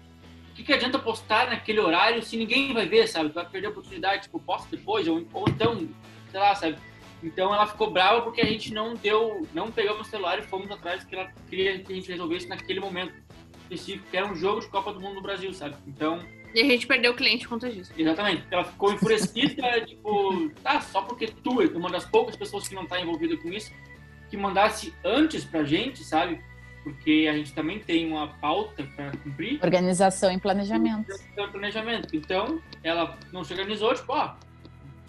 [0.61, 3.31] que, que adianta postar naquele horário se ninguém vai ver, sabe?
[3.31, 5.88] Tu vai perder a oportunidade, tipo, posta depois, ou, ou então,
[6.31, 6.77] sei lá, sabe?
[7.23, 10.70] Então ela ficou brava porque a gente não deu, não pegamos o celular e fomos
[10.70, 13.12] atrás que ela queria que a gente resolvesse naquele momento
[13.62, 15.77] específico, que era um jogo de Copa do Mundo no Brasil, sabe?
[15.87, 17.92] Então, E a gente perdeu o cliente por conta disso.
[17.96, 18.44] exatamente.
[18.51, 22.87] Ela ficou enfurecida, tipo, tá, só porque tu é uma das poucas pessoas que não
[22.87, 23.70] tá envolvida com isso,
[24.31, 26.40] que mandasse antes pra gente, sabe?
[26.83, 29.61] Porque a gente também tem uma pauta para cumprir.
[29.62, 31.12] Organização e planejamento.
[31.33, 32.16] Então, planejamento.
[32.16, 34.35] Então, ela não se organizou, tipo, ó,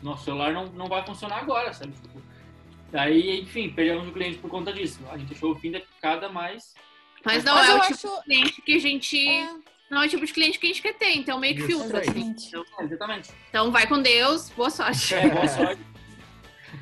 [0.04, 1.94] nosso celular não, não vai funcionar agora, sabe?
[1.94, 2.22] Tipo,
[2.92, 5.00] daí, enfim, perdemos o cliente por conta disso.
[5.12, 6.74] A gente achou o fim da picada, mas
[7.24, 8.18] Mas não Mas é o tipo acho.
[8.18, 9.28] de cliente que a gente.
[9.30, 9.50] É,
[9.90, 11.80] Não é o tipo de cliente que a gente quer ter, então meio que Isso
[11.80, 12.10] filtra, assim.
[12.32, 12.56] exatamente.
[12.80, 13.30] é, exatamente.
[13.50, 15.14] Então vai com Deus, boa sorte.
[15.16, 15.82] É, boa sorte.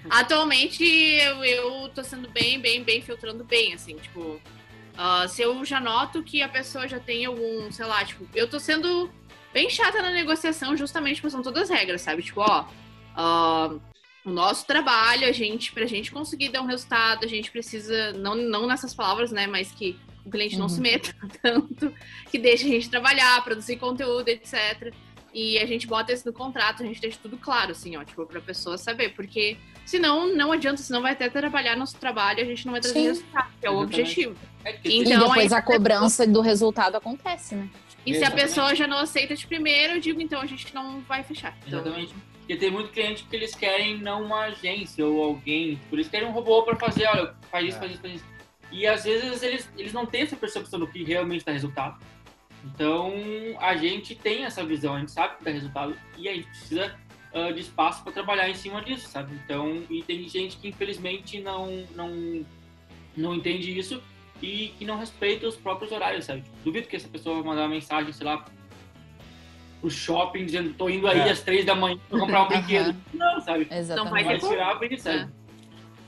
[0.10, 4.41] Atualmente eu, eu tô sendo bem, bem, bem filtrando bem, assim, tipo.
[4.97, 8.49] Ah, se eu já noto que a pessoa já tem algum, sei lá, tipo, eu
[8.49, 9.10] tô sendo
[9.54, 12.21] bem chata na negociação, justamente porque são todas as regras, sabe?
[12.21, 12.65] Tipo, ó,
[13.15, 13.75] ah,
[14.25, 18.36] o nosso trabalho, a gente, pra gente conseguir dar um resultado, a gente precisa, não,
[18.36, 20.69] não nessas palavras, né, mas que o cliente não Uhum.
[20.69, 21.93] se meta tanto,
[22.30, 24.93] que deixe a gente trabalhar, produzir conteúdo, etc.
[25.34, 28.25] E a gente bota isso no contrato, a gente deixa tudo claro, assim, ó, tipo,
[28.25, 32.45] pra pessoa saber, porque senão não adianta, senão vai até trabalhar nosso trabalho e a
[32.45, 33.06] gente não vai trazer Sim.
[33.08, 34.02] resultado, que é o Exatamente.
[34.02, 34.36] objetivo.
[34.63, 37.69] É que E Então, depois aí- a cobrança do resultado acontece, né?
[38.06, 41.02] E se a pessoa já não aceita de primeiro, eu digo, então a gente não
[41.02, 41.56] vai fechar.
[41.67, 42.13] Então, Exatamente.
[42.39, 46.28] Porque tem muito cliente que eles querem não uma agência ou alguém, por isso querem
[46.28, 47.80] um robô para fazer, olha, faz isso, É.
[47.80, 48.26] faz isso, faz isso.
[48.72, 52.00] E às vezes eles, eles não têm essa percepção do que realmente dá resultado.
[52.65, 53.13] Então
[53.60, 56.95] a gente tem essa visão, a gente sabe que dá resultado e a gente precisa
[57.34, 59.36] ah, de espaço para trabalhar em cima disso, sabe?
[59.45, 62.43] Então, e tem gente que infelizmente não, não,
[63.15, 64.02] não entende isso
[64.41, 66.41] e que não respeita os próprios horários, sabe?
[66.41, 68.45] Tipo, duvido que essa pessoa vai mandar uma mensagem, sei lá,
[69.82, 71.32] pro shopping dizendo tô indo aí É.
[71.32, 72.95] às três da manhã pra comprar um brinquedo.
[73.13, 73.67] Não, sabe?
[73.71, 74.12] Exatamente.
[74.12, 74.52] vai Vai ter como.
[74.54, 75.30] tirar a vida, sabe?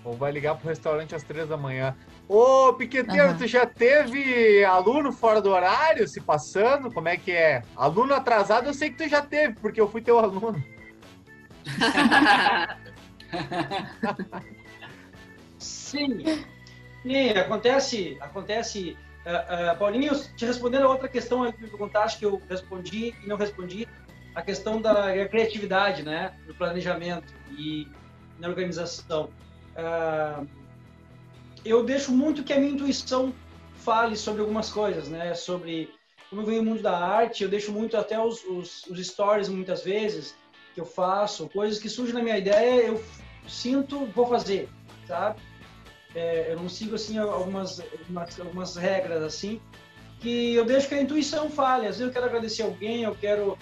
[0.04, 1.96] Ou vai ligar pro restaurante às três da manhã.
[2.28, 3.38] Ô, Piqueteiro, Aham.
[3.38, 6.91] tu já teve aluno fora do horário se passando?
[6.91, 7.62] Como é que é?
[7.76, 10.63] Aluno atrasado eu sei que tu já teve, porque eu fui teu aluno.
[15.60, 16.24] Sim.
[17.02, 18.98] Sim, acontece, acontece.
[19.26, 23.16] ah, ah, Paulinho, te respondendo a outra questão aí que me perguntaste, que eu respondi
[23.24, 23.88] e não respondi,
[24.36, 26.34] a questão da criatividade, né?
[26.48, 27.88] No planejamento e
[28.40, 29.30] na organização.
[29.76, 30.44] Ah,
[31.66, 33.34] eu deixo muito que a minha intuição
[33.76, 35.34] fale sobre algumas coisas, né?
[35.34, 35.90] Sobre
[36.30, 39.50] como eu venho do mundo da arte, eu deixo muito até os, os, os stories
[39.50, 40.34] muitas vezes
[40.74, 43.04] que eu faço, coisas que surgem na minha ideia, eu
[43.48, 44.70] sinto, vou fazer,
[45.06, 45.42] sabe?
[46.13, 49.62] É, eu não sigo assim algumas, algumas, algumas regras assim
[50.19, 51.88] que eu deixo que a intuição fale.
[51.88, 53.58] Às vezes eu quero agradecer alguém, eu quero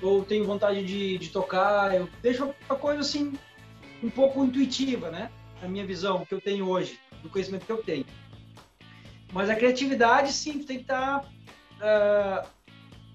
[0.00, 3.36] ou tenho vontade de, de tocar, eu deixo uma coisa assim
[4.02, 5.30] um pouco intuitiva, né?
[5.62, 8.06] A minha visão que eu tenho hoje, do conhecimento que eu tenho.
[9.32, 11.28] Mas a criatividade sim tem que estar
[11.80, 12.46] ah,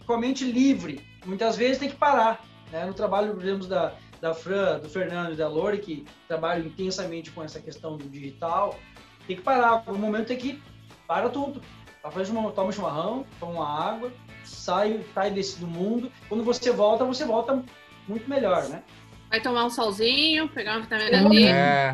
[0.06, 1.02] com a mente livre.
[1.26, 2.46] Muitas vezes tem que parar.
[2.72, 2.86] Né?
[2.86, 7.30] No trabalho, por exemplo, da, da Fran, do Fernando e da Lore, que trabalham intensamente
[7.30, 8.80] com essa questão do digital,
[9.28, 9.84] tem que parar.
[9.86, 10.64] No momento tem que
[11.06, 11.62] para tudo.
[12.10, 14.14] Faz uma, toma um chimarrão, toma uma água,
[14.46, 16.10] sai, sai desse do mundo.
[16.30, 17.62] Quando você volta, você volta
[18.08, 18.82] muito melhor, né?
[19.30, 21.30] vai tomar um solzinho, pegar uma vitamina.
[21.30, 21.44] D.
[21.44, 21.92] É,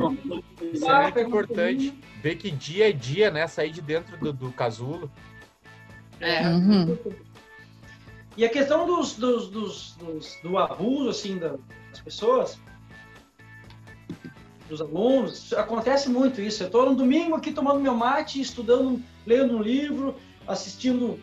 [0.74, 2.00] isso é muito um importante.
[2.22, 3.48] Ver que dia é dia, né?
[3.48, 5.10] Sair de dentro do, do casulo.
[6.20, 6.48] É.
[6.48, 6.98] Uhum.
[8.38, 11.56] E a questão dos, dos, dos, dos- do abuso assim da-
[11.90, 12.60] das pessoas,
[14.68, 16.64] dos alunos, acontece muito isso.
[16.64, 20.16] Eu estou no domingo aqui tomando meu mate, estudando, lendo um livro,
[20.48, 21.20] assistindo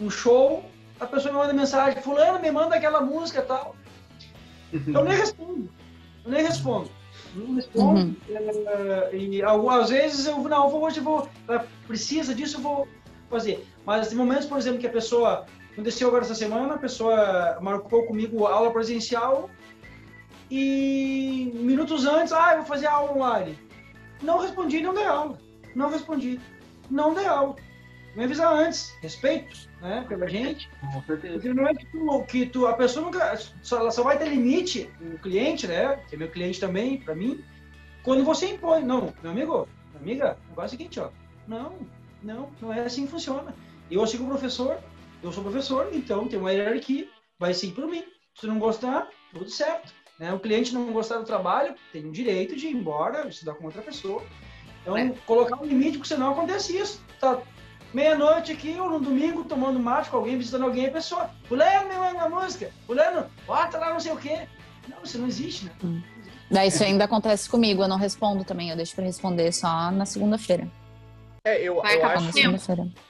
[0.00, 0.64] um show,
[0.98, 3.76] a pessoa me manda mensagem, fulano, me manda aquela música e tal.
[4.72, 5.68] Eu nem respondo.
[6.24, 6.90] Eu nem respondo.
[7.34, 8.00] Não respondo.
[8.00, 8.16] Uhum.
[8.28, 12.60] É, e algumas vezes eu não, eu vou, hoje eu vou, ela precisa disso, eu
[12.60, 12.88] vou
[13.30, 13.66] fazer.
[13.84, 18.06] Mas tem momentos, por exemplo, que a pessoa aconteceu agora essa semana, a pessoa marcou
[18.06, 19.48] comigo aula presencial
[20.54, 23.58] e minutos antes, ah, eu vou fazer aula online.
[24.20, 25.38] Não respondi, não dei aula.
[25.74, 26.38] Não respondi.
[26.90, 27.56] Não dei aula.
[28.14, 30.68] Me avisar antes, respeito, né, pela gente.
[30.92, 31.32] Com certeza.
[31.32, 34.28] Porque não é que tu, que tu a pessoa nunca, só, ela só vai ter
[34.28, 37.42] limite, o cliente, né, que é meu cliente também, para mim,
[38.02, 38.84] quando você impõe.
[38.84, 41.08] Não, meu amigo, minha amiga, o negócio é o seguinte, ó.
[41.48, 41.78] Não,
[42.22, 43.54] não, não é assim que funciona.
[43.90, 44.78] Eu sigo o professor,
[45.22, 48.04] eu sou professor, então tem uma hierarquia, vai seguir por mim.
[48.34, 50.01] Se não gostar, tudo certo.
[50.22, 50.32] Né?
[50.32, 53.82] O cliente não gostar do trabalho, tem o direito de ir embora, estudar com outra
[53.82, 54.22] pessoa.
[54.80, 55.12] Então, É.
[55.26, 57.02] colocar um limite, porque senão acontece isso.
[57.18, 57.40] Tá
[57.92, 61.96] meia-noite aqui, ou no domingo, tomando mate com alguém, visitando alguém, a pessoa, fulano, me
[61.96, 64.46] manda uma música, fulano, bota lá não sei o quê.
[64.88, 66.02] Não, isso não existe, né?
[66.48, 70.06] Daí isso ainda acontece comigo, eu não respondo também, eu deixo pra responder só na
[70.06, 70.70] segunda-feira.
[71.44, 72.32] É, eu, Vai eu acho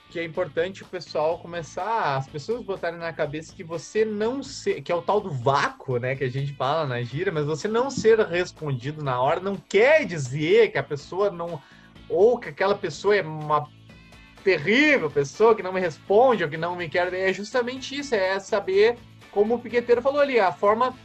[0.08, 4.80] que é importante o pessoal começar, as pessoas botarem na cabeça que você não ser,
[4.80, 7.68] que é o tal do vácuo, né, que a gente fala na gira, mas você
[7.68, 11.60] não ser respondido na hora não quer dizer que a pessoa não,
[12.08, 13.68] ou que aquela pessoa é uma
[14.42, 18.40] terrível pessoa que não me responde ou que não me quer, é justamente isso, é
[18.40, 18.96] saber,
[19.30, 20.96] como o piqueteiro falou ali, a forma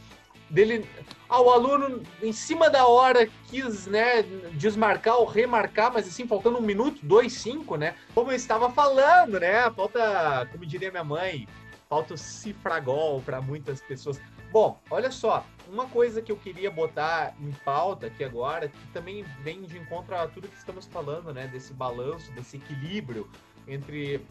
[0.48, 0.86] dele,
[1.28, 4.22] ah, o aluno em cima da hora quis, né,
[4.54, 9.38] desmarcar ou remarcar, mas assim, faltando um minuto, dois, cinco, né, como eu estava falando,
[9.38, 9.70] né?
[9.70, 11.46] Falta, como diria minha mãe,
[11.88, 14.20] falta o cifragol para muitas pessoas.
[14.50, 19.22] Bom, olha só, uma coisa que eu queria botar em pauta aqui agora, que também
[19.42, 21.46] vem de encontro a tudo que estamos falando, né?
[21.48, 23.28] Desse balanço, desse equilíbrio
[23.66, 24.24] entre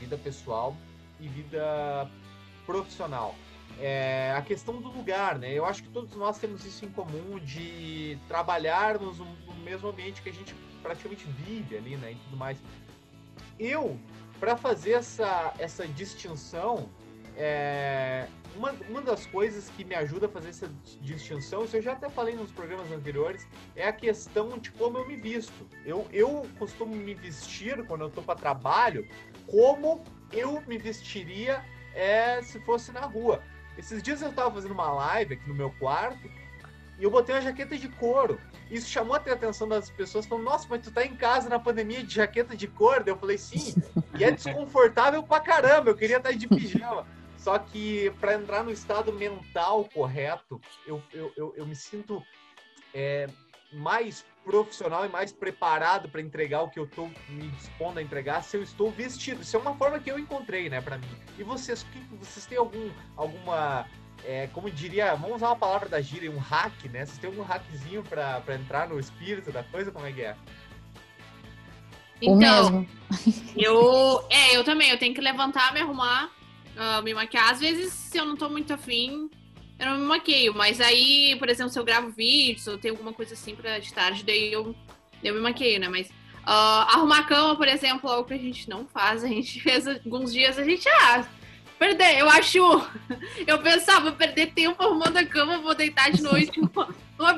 [0.00, 0.74] vida pessoal
[1.20, 2.10] e vida
[2.64, 3.34] profissional.
[3.80, 5.52] É a questão do lugar, né?
[5.52, 9.26] Eu acho que todos nós temos isso em comum de trabalharmos no
[9.62, 12.12] no mesmo ambiente que a gente praticamente vive ali, né?
[12.12, 12.58] E tudo mais.
[13.58, 13.98] Eu,
[14.40, 16.88] para fazer essa, essa distinção,
[17.36, 21.92] é, uma, uma das coisas que me ajuda a fazer essa distinção, isso eu já
[21.92, 25.66] até falei nos programas anteriores, é a questão de como eu me visto.
[25.86, 29.08] Eu, eu costumo me vestir quando eu tô para trabalho
[29.46, 33.42] como eu me vestiria é, se fosse na rua.
[33.76, 36.30] Esses dias eu tava fazendo uma live aqui no meu quarto
[36.98, 38.38] e eu botei uma jaqueta de couro.
[38.70, 41.58] Isso chamou até a atenção das pessoas, falando, nossa, mas tu tá em casa na
[41.58, 43.02] pandemia de jaqueta de couro?
[43.06, 43.74] Eu falei, sim,
[44.18, 47.06] e é desconfortável pra caramba, eu queria estar de pijama.
[47.36, 52.22] Só que para entrar no estado mental correto, eu, eu, eu, eu me sinto
[52.94, 53.28] é,
[53.72, 58.42] mais profissional e mais preparado para entregar o que eu estou me dispondo a entregar
[58.42, 59.42] se eu estou vestido.
[59.42, 61.08] Isso é uma forma que eu encontrei, né, para mim.
[61.38, 63.86] E vocês, que, vocês têm algum, alguma,
[64.24, 67.06] é, como diria, vamos usar uma palavra da gíria, um hack, né?
[67.06, 69.90] Vocês têm algum hackzinho para entrar no espírito da coisa?
[69.90, 70.36] Como é que é?
[72.22, 72.88] O Então, mesmo.
[73.56, 74.24] eu.
[74.30, 74.90] É, eu também.
[74.90, 76.30] Eu tenho que levantar, me arrumar,
[76.76, 77.50] ah, me maquiar.
[77.50, 79.28] Às vezes, se eu não tô muito afim,
[79.86, 80.54] eu não me maqueio.
[80.54, 83.92] Mas aí, por exemplo, se eu gravo vídeos, ou tenho alguma coisa assim pra de
[83.92, 84.74] tarde, daí eu,
[85.22, 85.88] eu me maqueio, né?
[85.88, 86.10] Mas
[86.44, 89.22] ah, arrumar a cama, por exemplo, é algo que a gente não faz.
[89.24, 90.88] A gente fez alguns dias, a gente.
[90.88, 91.24] Ah,
[91.78, 92.18] perder.
[92.18, 92.58] Eu acho.
[93.46, 96.60] Eu pensava, vou perder tempo arrumando a cama, vou deitar de noite.
[96.72, 97.28] Vou,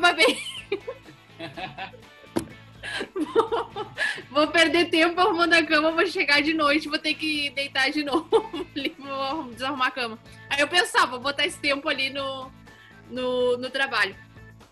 [4.31, 8.03] vou perder tempo arrumando a cama, vou chegar de noite, vou ter que deitar de
[8.05, 8.29] novo,
[8.99, 10.19] vou desarrumar a cama.
[10.51, 12.51] Aí eu pensava, vou botar esse tempo ali no,
[13.11, 14.17] no, no trabalho.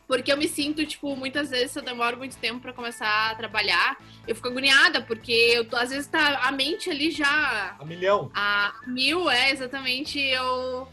[0.06, 3.34] Porque eu me sinto, tipo, muitas vezes se eu demoro muito tempo pra começar a
[3.34, 3.96] trabalhar,
[4.28, 8.30] eu fico agoniada, porque eu tô, às vezes tá a mente ali já A milhão.
[8.34, 10.86] a mil é exatamente eu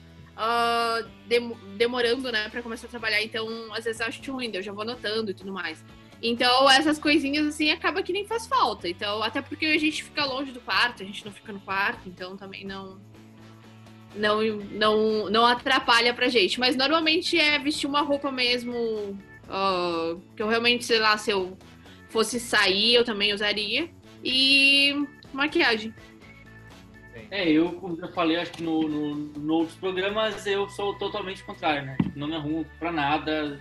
[1.28, 3.22] dem- demorando, né, pra começar a trabalhar.
[3.22, 5.84] Então, às vezes eu acho ruim, eu já vou anotando e tudo mais.
[6.22, 8.90] Então, essas coisinhas assim acaba que nem faz falta.
[8.90, 12.08] Então, até porque a gente fica longe do quarto, a gente não fica no quarto,
[12.08, 13.00] então também não
[14.16, 16.60] não não não atrapalha pra gente.
[16.60, 19.18] Mas normalmente é vestir uma roupa mesmo
[19.50, 21.58] ah, que eu realmente, sei lá, se eu
[22.10, 23.90] fosse sair, eu também usaria.
[24.24, 24.94] E
[25.34, 25.94] maquiagem.
[27.32, 31.44] É, eu, como já falei, acho que no, no, no outros programas eu sou totalmente
[31.44, 31.98] contrário, né?
[32.16, 33.60] Não me arrumo pra nada.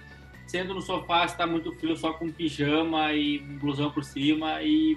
[0.48, 4.62] Sendo no sofá, se tá muito frio, só com pijama e um blusão por cima.
[4.62, 4.96] E,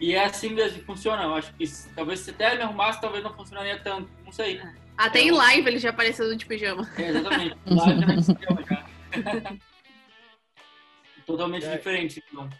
[0.00, 1.22] e é assim mesmo que funciona.
[1.22, 4.10] Eu acho que talvez se até me arrumasse, talvez não funcionaria tanto.
[4.24, 4.60] Não sei.
[4.98, 6.88] Até em live ele já apareceu de pijama.
[6.98, 7.56] É, exatamente.
[7.66, 9.58] Lá já pijama.
[11.24, 11.76] Totalmente É.
[11.76, 12.50] diferente, então.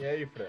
[0.00, 0.46] E aí, Fran?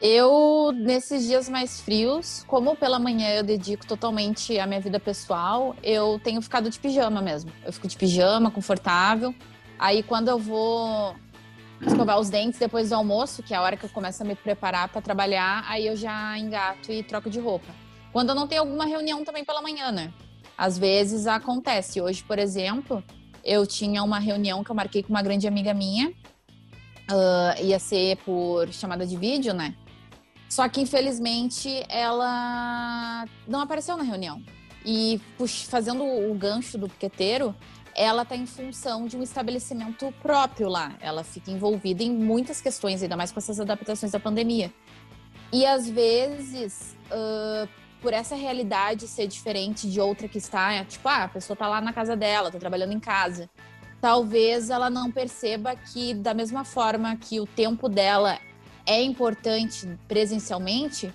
[0.00, 5.74] Eu, nesses dias mais frios, como pela manhã eu dedico totalmente à minha vida pessoal,
[5.82, 7.50] eu tenho ficado de pijama mesmo.
[7.64, 9.34] Eu fico de pijama, confortável.
[9.78, 11.16] Aí quando eu vou
[11.80, 14.34] escovar os dentes depois do almoço, que é a hora que eu começo a me
[14.34, 17.74] preparar para trabalhar, aí eu já engato e troco de roupa.
[18.12, 20.12] Quando eu não tenho alguma reunião também pela manhã, né?
[20.58, 22.00] Às vezes acontece.
[22.02, 23.02] Hoje, por exemplo,
[23.42, 26.12] eu tinha uma reunião que eu marquei com uma grande amiga minha
[27.10, 29.74] uh, ia ser por chamada de vídeo, né?
[30.48, 34.42] Só que, infelizmente, ela não apareceu na reunião.
[34.84, 35.20] E
[35.68, 37.54] fazendo o gancho do piqueteiro,
[37.94, 40.94] ela está em função de um estabelecimento próprio lá.
[41.00, 44.72] Ela fica envolvida em muitas questões, ainda mais com essas adaptações da pandemia.
[45.52, 47.68] E às vezes, uh,
[48.00, 51.80] por essa realidade ser diferente de outra que está, tipo, ah, a pessoa está lá
[51.80, 53.48] na casa dela, está trabalhando em casa.
[54.00, 58.38] Talvez ela não perceba que, da mesma forma que o tempo dela
[58.86, 61.12] é importante presencialmente,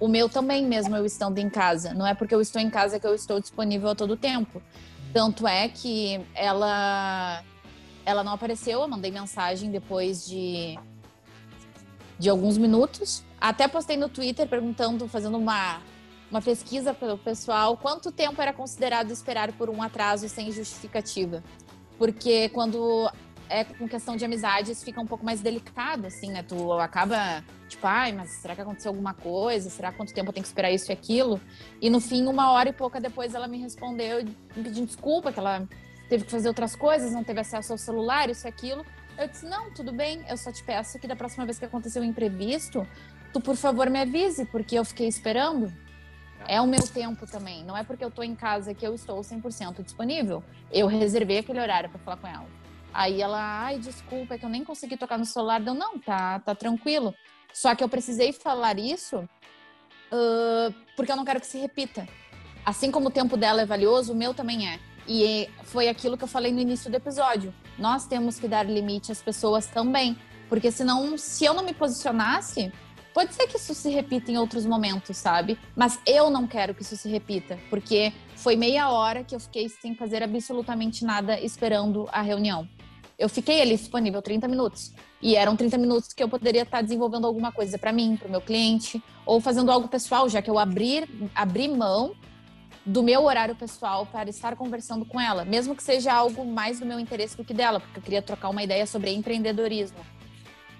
[0.00, 1.92] o meu também, mesmo eu estando em casa.
[1.92, 4.62] Não é porque eu estou em casa que eu estou disponível a todo tempo.
[5.12, 7.44] Tanto é que ela
[8.06, 10.78] ela não apareceu, eu mandei mensagem depois de
[12.18, 13.22] de alguns minutos.
[13.38, 15.80] Até postei no Twitter perguntando, fazendo uma
[16.30, 21.42] uma pesquisa pelo pessoal, quanto tempo era considerado esperar por um atraso sem justificativa.
[21.98, 23.10] Porque quando
[23.50, 26.42] é com questão de amizades fica um pouco mais delicado, assim, né?
[26.44, 29.68] Tu acaba, tipo, ai, mas será que aconteceu alguma coisa?
[29.68, 31.40] Será quanto tempo eu tenho que esperar isso e aquilo?
[31.80, 35.40] E no fim, uma hora e pouca depois, ela me respondeu me pedindo desculpa, que
[35.40, 35.68] ela
[36.08, 38.86] teve que fazer outras coisas, não teve acesso ao celular, isso e aquilo.
[39.18, 41.98] Eu disse, não, tudo bem, eu só te peço que da próxima vez que acontecer
[41.98, 42.86] um imprevisto,
[43.32, 45.72] tu, por favor, me avise, porque eu fiquei esperando.
[46.46, 47.64] É o meu tempo também.
[47.64, 50.42] Não é porque eu tô em casa que eu estou 100% disponível.
[50.72, 52.59] Eu reservei aquele horário para falar com ela.
[52.92, 55.60] Aí ela, ai, desculpa, é que eu nem consegui tocar no celular.
[55.60, 57.14] Deu, não, tá, tá tranquilo.
[57.52, 59.28] Só que eu precisei falar isso
[60.12, 62.06] uh, porque eu não quero que se repita.
[62.64, 64.78] Assim como o tempo dela é valioso, o meu também é.
[65.08, 67.54] E foi aquilo que eu falei no início do episódio.
[67.78, 70.16] Nós temos que dar limite às pessoas também.
[70.48, 72.72] Porque senão, se eu não me posicionasse,
[73.14, 75.58] pode ser que isso se repita em outros momentos, sabe?
[75.74, 77.58] Mas eu não quero que isso se repita.
[77.70, 82.68] Porque foi meia hora que eu fiquei sem fazer absolutamente nada esperando a reunião
[83.20, 84.92] eu fiquei ali disponível 30 minutos.
[85.20, 88.30] E eram 30 minutos que eu poderia estar desenvolvendo alguma coisa para mim, para o
[88.30, 91.04] meu cliente, ou fazendo algo pessoal, já que eu abri,
[91.34, 92.14] abri mão
[92.84, 96.86] do meu horário pessoal para estar conversando com ela, mesmo que seja algo mais do
[96.86, 99.98] meu interesse do que dela, porque eu queria trocar uma ideia sobre empreendedorismo.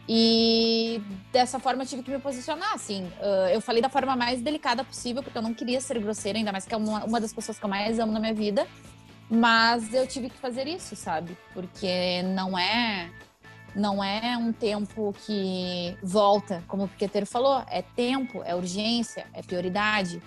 [0.09, 3.07] E dessa forma eu tive que me posicionar, assim.
[3.53, 6.64] Eu falei da forma mais delicada possível, porque eu não queria ser grosseira, ainda mais
[6.64, 8.66] que é uma, uma das pessoas que eu mais amo na minha vida.
[9.31, 11.37] Mas eu tive que fazer isso, sabe?
[11.55, 13.09] Porque não é
[13.74, 19.43] não é um tempo que volta, como o Piqueteiro falou, é tempo, é urgência, é
[19.43, 20.20] prioridade.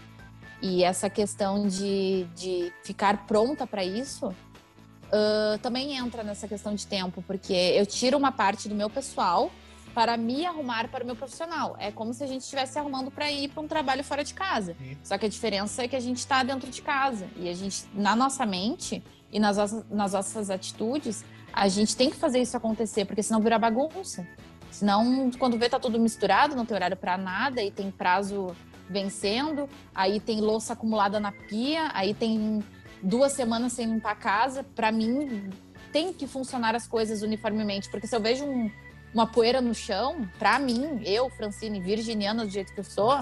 [0.62, 6.88] E essa questão de, de ficar pronta para isso uh, também entra nessa questão de
[6.88, 9.52] tempo, porque eu tiro uma parte do meu pessoal
[9.94, 11.76] para me arrumar para o meu profissional.
[11.80, 14.76] É como se a gente estivesse arrumando para ir para um trabalho fora de casa.
[14.80, 14.98] Sim.
[15.04, 17.86] Só que a diferença é que a gente está dentro de casa e a gente,
[17.94, 19.58] na nossa mente e nas,
[19.90, 24.28] nas nossas atitudes, a gente tem que fazer isso acontecer, porque senão vira bagunça.
[24.72, 28.56] Senão, quando vê, tá tudo misturado, não tem horário para nada e tem prazo
[28.90, 32.64] vencendo, aí tem louça acumulada na pia, aí tem
[33.02, 34.64] duas semanas sem limpar a casa.
[34.64, 35.52] Para mim,
[35.92, 38.72] tem que funcionar as coisas uniformemente, porque se eu vejo um,
[39.14, 43.16] uma poeira no chão, pra mim, eu, Francine, virginiana do jeito que eu sou,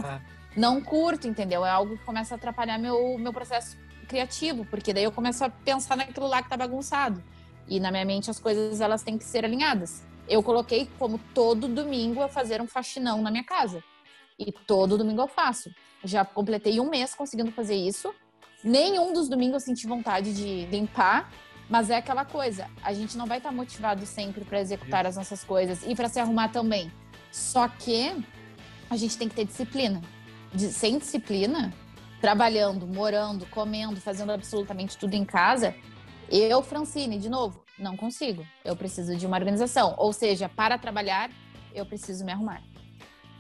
[0.56, 1.66] não curto, entendeu?
[1.66, 3.78] É algo que começa a atrapalhar meu, meu processo
[4.08, 7.24] criativo, porque daí eu começo a pensar naquilo lá que tá bagunçado.
[7.68, 10.04] E na minha mente as coisas elas têm que ser alinhadas.
[10.28, 13.84] Eu coloquei como todo domingo eu fazer um faxinão na minha casa.
[14.38, 15.70] E todo domingo eu faço.
[16.04, 18.14] Já completei um mês conseguindo fazer isso.
[18.64, 21.32] Nenhum dos domingos eu senti vontade de limpar
[21.72, 25.42] mas é aquela coisa, a gente não vai estar motivado sempre para executar as nossas
[25.42, 26.92] coisas e para se arrumar também.
[27.32, 28.14] Só que
[28.90, 30.02] a gente tem que ter disciplina.
[30.54, 31.74] De, sem disciplina,
[32.20, 35.74] trabalhando, morando, comendo, fazendo absolutamente tudo em casa,
[36.30, 38.46] eu, Francine, de novo, não consigo.
[38.66, 39.96] Eu preciso de uma organização.
[39.98, 41.32] Ou seja, para trabalhar,
[41.74, 42.62] eu preciso me arrumar.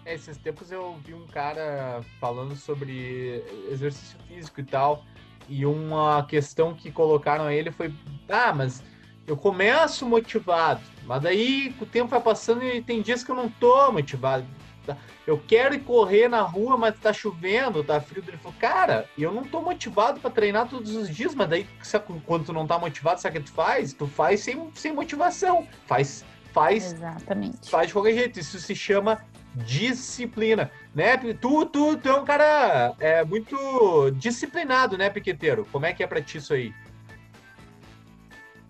[0.05, 5.03] Esses tempos eu vi um cara falando sobre exercício físico e tal.
[5.51, 7.93] E uma questão que colocaram a ele foi:
[8.29, 8.81] ah, mas
[9.27, 13.49] eu começo motivado, mas daí o tempo vai passando e tem dias que eu não
[13.49, 14.45] tô motivado.
[15.27, 18.23] Eu quero ir correr na rua, mas tá chovendo, tá frio.
[18.25, 21.67] Ele falou, cara, eu não tô motivado para treinar todos os dias, mas daí
[22.25, 23.93] quando tu não tá motivado, sabe o que tu faz?
[23.93, 25.67] Tu faz sem, sem motivação.
[25.85, 26.93] Faz, faz.
[26.93, 27.69] Exatamente.
[27.69, 28.39] Faz de qualquer jeito.
[28.39, 29.21] Isso se chama
[29.55, 31.17] disciplina, né?
[31.17, 35.67] Tu, tu, tu é um cara é, muito disciplinado, né, Piqueteiro?
[35.71, 36.73] Como é que é pra ti isso aí?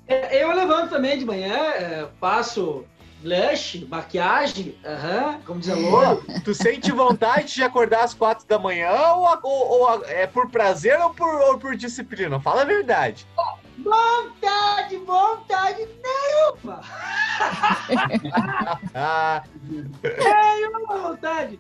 [0.08, 2.86] É, eu levanto também de manhã, é, passo
[3.22, 6.42] blush, maquiagem, uhum, como diz a.
[6.44, 11.00] Tu sente vontade de acordar às quatro da manhã ou, ou, ou é por prazer
[11.00, 12.40] ou por, ou por disciplina?
[12.40, 13.26] Fala a verdade.
[13.84, 16.82] Vontade, vontade nenhuma!
[18.94, 19.44] À
[21.02, 21.60] vontade.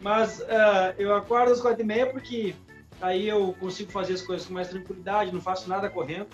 [0.00, 2.54] Mas ah, eu acordo às quatro e meia porque
[3.00, 6.28] aí eu consigo fazer as coisas com mais tranquilidade, não faço nada correndo.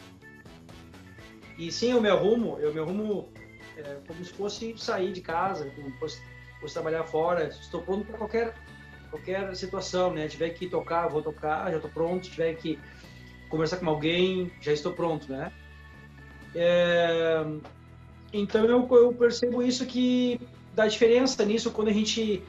[1.57, 3.29] E sim, eu me arrumo, eu me arrumo
[3.77, 6.23] é, como se fosse sair de casa, como se fosse,
[6.61, 7.47] fosse trabalhar fora.
[7.49, 8.55] Estou pronto para qualquer,
[9.11, 10.27] qualquer situação, né?
[10.27, 12.29] Tiver que tocar, vou tocar, já estou pronto.
[12.29, 12.79] Tiver que
[13.49, 15.53] conversar com alguém, já estou pronto, né?
[16.55, 17.45] É,
[18.33, 20.41] então eu, eu percebo isso que
[20.73, 22.43] dá diferença nisso quando a gente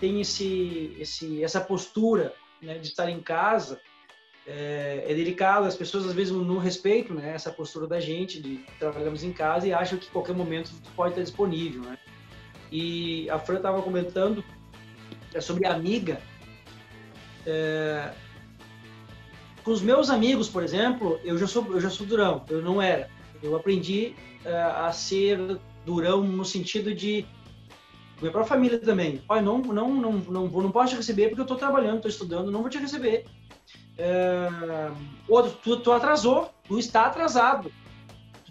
[0.00, 3.80] tem esse, esse, essa postura né, de estar em casa.
[4.46, 8.64] É, é delicado, as pessoas às vezes não respeitam né, essa postura da gente, de
[8.78, 11.82] trabalhamos em casa e acham que qualquer momento pode estar disponível.
[11.82, 11.98] Né?
[12.70, 14.44] E a Fran estava comentando
[15.34, 16.20] é sobre a amiga.
[17.44, 18.12] É,
[19.66, 22.80] com os meus amigos, por exemplo, eu já sou, eu já sou durão, eu não
[22.80, 23.10] era.
[23.42, 24.14] Eu aprendi
[24.44, 27.26] é, a ser durão no sentido de
[28.20, 29.20] minha própria família também.
[29.28, 32.08] Olha, não, não, não, não, vou, não posso te receber porque eu estou trabalhando, estou
[32.08, 33.26] estudando, não vou te receber.
[33.98, 34.48] É...
[35.28, 37.72] Outro, tu, tu atrasou, tu está atrasado.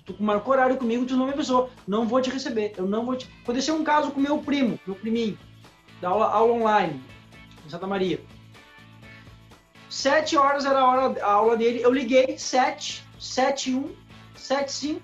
[0.05, 1.69] Tu, tu marcou horário comigo, tu não me avisou.
[1.87, 2.73] Não vou te receber.
[2.75, 3.25] Eu não vou te.
[3.41, 5.39] Aconteceu um caso com meu primo, meu priminho,
[6.01, 7.01] da aula, aula online,
[7.65, 8.19] em Santa Maria.
[9.95, 11.81] Sete horas era a, hora, a aula dele.
[11.81, 13.95] Eu liguei, sete, sete, um,
[14.35, 15.01] sete, cinco.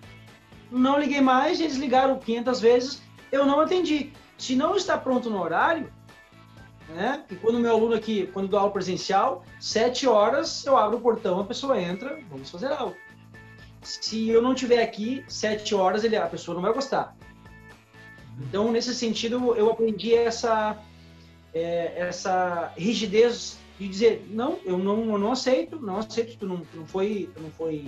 [0.69, 3.01] Não liguei mais, eles ligaram 500 vezes.
[3.31, 4.11] Eu não atendi.
[4.37, 5.89] Se não está pronto no horário,
[6.89, 7.23] né?
[7.31, 11.39] E quando meu aluno aqui, quando dou aula presencial, sete horas eu abro o portão,
[11.39, 12.93] a pessoa entra, vamos fazer aula.
[13.81, 17.15] Se eu não tiver aqui sete horas, ele, a pessoa não vai gostar.
[18.41, 20.77] Então, nesse sentido, eu aprendi essa
[21.53, 26.57] é, essa rigidez de dizer não, eu não, eu não aceito, não aceito, tu não,
[26.57, 27.87] tu não foi, tu não foi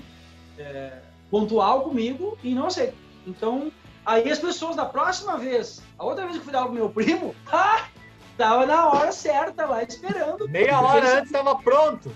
[0.58, 2.96] é, pontual comigo e não aceito.
[3.28, 3.72] Então,
[4.04, 6.90] aí as pessoas da próxima vez, a outra vez que eu fui dar com meu
[6.90, 7.88] primo, ah,
[8.36, 10.50] tava na hora certa lá esperando.
[10.50, 12.12] meia hora antes estava pronto.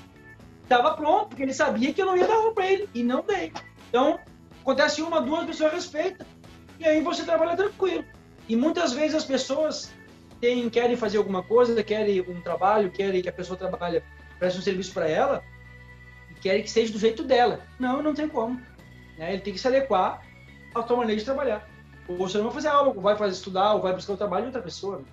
[0.68, 3.24] Tava pronto, porque ele sabia que eu não ia dar aula pra ele e não
[3.24, 3.54] dei.
[3.90, 4.20] Então,
[4.62, 6.26] acontece uma, duas pessoas respeitam
[6.80, 8.04] e aí você trabalha tranquilo.
[8.50, 9.94] E muitas vezes as pessoas
[10.40, 14.02] têm, querem fazer alguma coisa, querem um trabalho, querem que a pessoa trabalhe,
[14.40, 15.44] preste um serviço para ela,
[16.42, 17.62] querem que seja do jeito dela.
[17.80, 18.62] Não, não tem como.
[19.18, 19.34] Né?
[19.34, 20.24] Ele tem que se adequar
[20.74, 21.68] à sua maneira de trabalhar.
[22.08, 24.44] Ou você não vai fazer aula, ou vai fazer estudar, ou vai buscar o trabalho
[24.44, 25.04] de outra pessoa.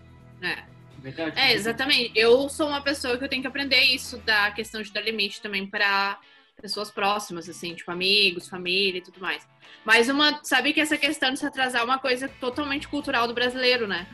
[0.43, 0.75] É.
[1.05, 1.39] Verdade.
[1.39, 2.13] É, exatamente.
[2.15, 5.43] Eu sou uma pessoa que eu tenho que aprender isso da questão de dar limite
[5.43, 6.19] também para
[6.63, 9.47] pessoas próximas, assim, tipo amigos, família e tudo mais.
[9.85, 13.35] Mas uma, sabe que essa questão de se atrasar é uma coisa totalmente cultural do
[13.35, 14.07] brasileiro, né?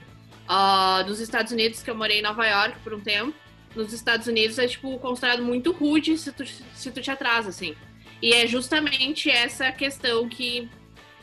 [0.50, 3.32] Uh, nos Estados Unidos, que eu morei em Nova York por um tempo,
[3.76, 7.76] nos Estados Unidos é, tipo, considerado muito rude se tu, se tu te atrasa, assim.
[8.20, 10.68] E é justamente essa questão que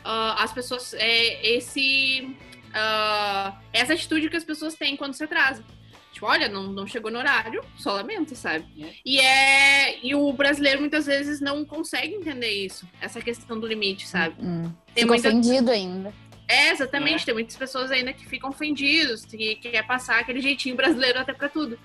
[0.05, 2.37] uh, as pessoas, é esse,
[2.69, 5.65] uh, essa atitude que as pessoas têm quando se atrasam.
[6.13, 8.65] Tipo, olha, não, não chegou no horário, só lamento, sabe?
[8.81, 8.93] É.
[9.05, 14.07] E, é, e o brasileiro muitas vezes não consegue entender isso, essa questão do limite,
[14.07, 14.35] sabe?
[14.39, 14.71] Hum.
[14.95, 16.13] Tem Fico muita- ofendido ainda.
[16.47, 17.23] É, exatamente.
[17.23, 17.25] É.
[17.25, 21.33] Tem muitas pessoas ainda que ficam ofendidos, que, que quer passar aquele jeitinho brasileiro até
[21.33, 21.77] pra tudo.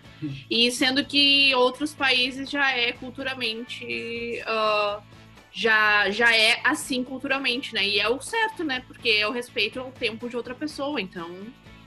[0.49, 4.43] E sendo que outros países já é culturalmente.
[4.47, 5.01] ah,
[5.53, 7.87] já, já é assim culturalmente, né?
[7.87, 8.83] E é o certo, né?
[8.87, 11.29] Porque é o respeito ao tempo de outra pessoa, então.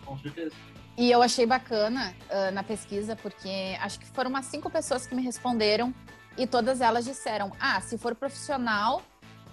[0.05, 0.53] Com certeza.
[0.97, 5.15] E eu achei bacana ah, na pesquisa, porque acho que foram umas cinco pessoas que
[5.15, 5.93] me responderam
[6.37, 9.01] e todas elas disseram: ah, se for profissional,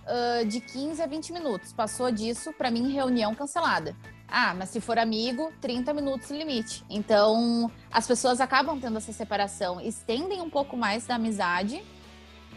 [0.07, 1.73] ah, de 15 a 20 minutos.
[1.73, 3.97] Passou disso, para mim, reunião cancelada.
[4.29, 6.85] Ah, mas se for amigo, 30 minutos limite.
[6.89, 11.83] Então, as pessoas acabam tendo essa separação, estendem um pouco mais da amizade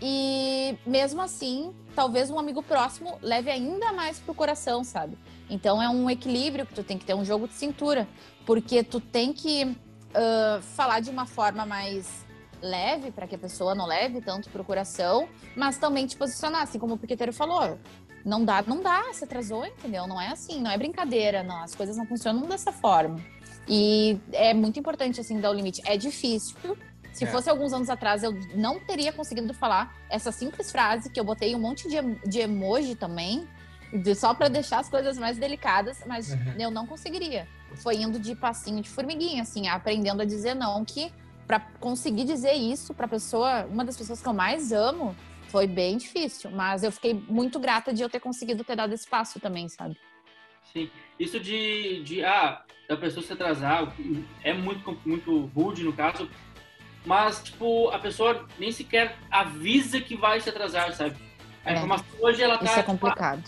[0.02, 5.18] e, mesmo assim, talvez um amigo próximo leve ainda mais pro coração, sabe?
[5.50, 8.08] Então, é um equilíbrio que tu tem que ter, um jogo de cintura,
[8.46, 9.78] porque tu tem que
[10.14, 12.25] ah, falar de uma forma mais
[12.66, 16.80] leve, para que a pessoa não leve tanto pro coração, mas também te posicionar, assim
[16.80, 17.80] como o piqueteiro falou.
[18.26, 20.08] Não dá, não dá, se atrasou, entendeu?
[20.08, 23.20] Não é assim, não é brincadeira, não, as coisas não funcionam dessa forma.
[23.68, 25.82] E é muito importante, assim, dar o limite.
[25.86, 26.56] É difícil.
[27.14, 27.28] Se É.
[27.28, 31.56] fosse alguns anos atrás, eu não teria conseguido falar essa simples frase, que eu botei
[31.56, 31.96] um monte de,
[32.28, 33.48] de emoji também,
[33.94, 36.56] de- só para deixar as coisas mais delicadas, mas Uhum.
[36.60, 37.48] eu não conseguiria.
[37.76, 41.12] Foi indo de passinho de formiguinha, assim, aprendendo a dizer não, que
[41.48, 45.16] para conseguir dizer isso para pessoa, uma das pessoas que eu mais amo,
[45.48, 49.08] foi bem difícil, mas eu fiquei muito grata de eu ter conseguido ter dado esse
[49.08, 49.96] passo também, sabe?
[50.74, 50.90] Sim.
[51.20, 53.94] Isso de, de ah, da pessoa se atrasar
[54.44, 56.30] é muito, muito rude no caso,
[57.06, 61.16] mas, tipo, a pessoa nem sequer avisa que vai se atrasar, sabe?
[61.64, 61.76] A É.
[61.76, 62.66] informação hoje, ela tá.
[62.66, 63.44] Isso é tipo, complicado.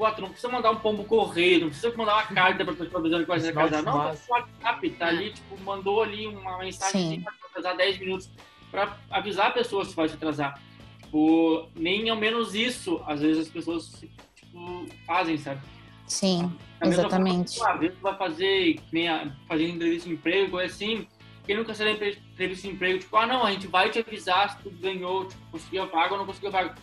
[0.00, 3.28] Não precisa mandar um pombo correio, não precisa mandar uma carta pra pessoa avisando que
[3.28, 3.82] vai ser casar.
[3.82, 8.30] Não, o WhatsApp tá ali, tipo, mandou ali uma mensagem pra atrasar 10 minutos
[8.70, 10.60] pra avisar a pessoa se vai se atrasar.
[11.02, 14.02] Tipo, nem ao menos isso, às vezes as pessoas,
[14.36, 15.60] tipo, fazem, sabe?
[16.06, 17.56] Sim, mesma exatamente.
[17.58, 21.06] Forma, às vezes tu vai fazer, que nem a- fazer entrevista de emprego, coisa assim.
[21.46, 24.62] Quem nunca saiu entrevista de emprego, tipo, ah, não, a gente vai te avisar se
[24.62, 26.74] tu ganhou, tipo, conseguiu a vaga ou não conseguiu a vaga.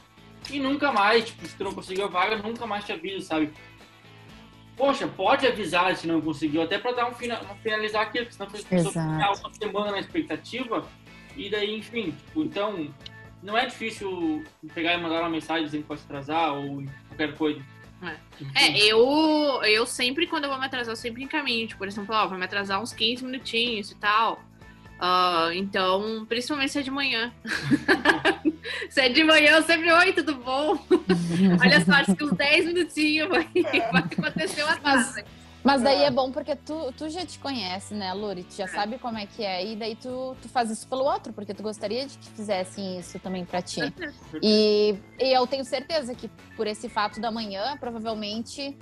[0.49, 3.51] E nunca mais, tipo, se tu não conseguiu a vaga, nunca mais te avisa, sabe?
[4.75, 8.37] Poxa, pode avisar se não conseguiu, até pra dar um, fina, um finalizar aquilo, porque
[8.37, 9.35] senão a pessoa Exato.
[9.35, 10.87] fica uma semana na expectativa,
[11.35, 12.93] e daí, enfim, tipo, então,
[13.41, 14.43] não é difícil
[14.73, 17.61] pegar e mandar uma mensagem dizendo que pode atrasar ou qualquer coisa.
[18.39, 18.51] Enfim.
[18.55, 21.67] É, eu, eu sempre, quando eu vou me atrasar, eu sempre encaminho.
[21.67, 24.43] Tipo, por exemplo, ó, vai me atrasar uns 15 minutinhos e tal.
[24.99, 27.31] Ah, então, principalmente se é de manhã.
[28.89, 30.77] se é de manhã, eu sempre, oi, tudo bom?
[31.61, 33.47] Olha só, acho que uns 10 minutinhos vai,
[33.91, 35.21] vai acontecer o atraso.
[35.63, 38.43] Mas daí é bom porque tu, tu já te conhece, né, Luri?
[38.43, 39.65] Tu já sabe como é que é.
[39.65, 43.19] E daí tu, tu faz isso pelo outro, porque tu gostaria de que fizessem isso
[43.19, 43.81] também pra ti.
[44.41, 48.77] E, e eu tenho certeza que por esse fato da manhã, provavelmente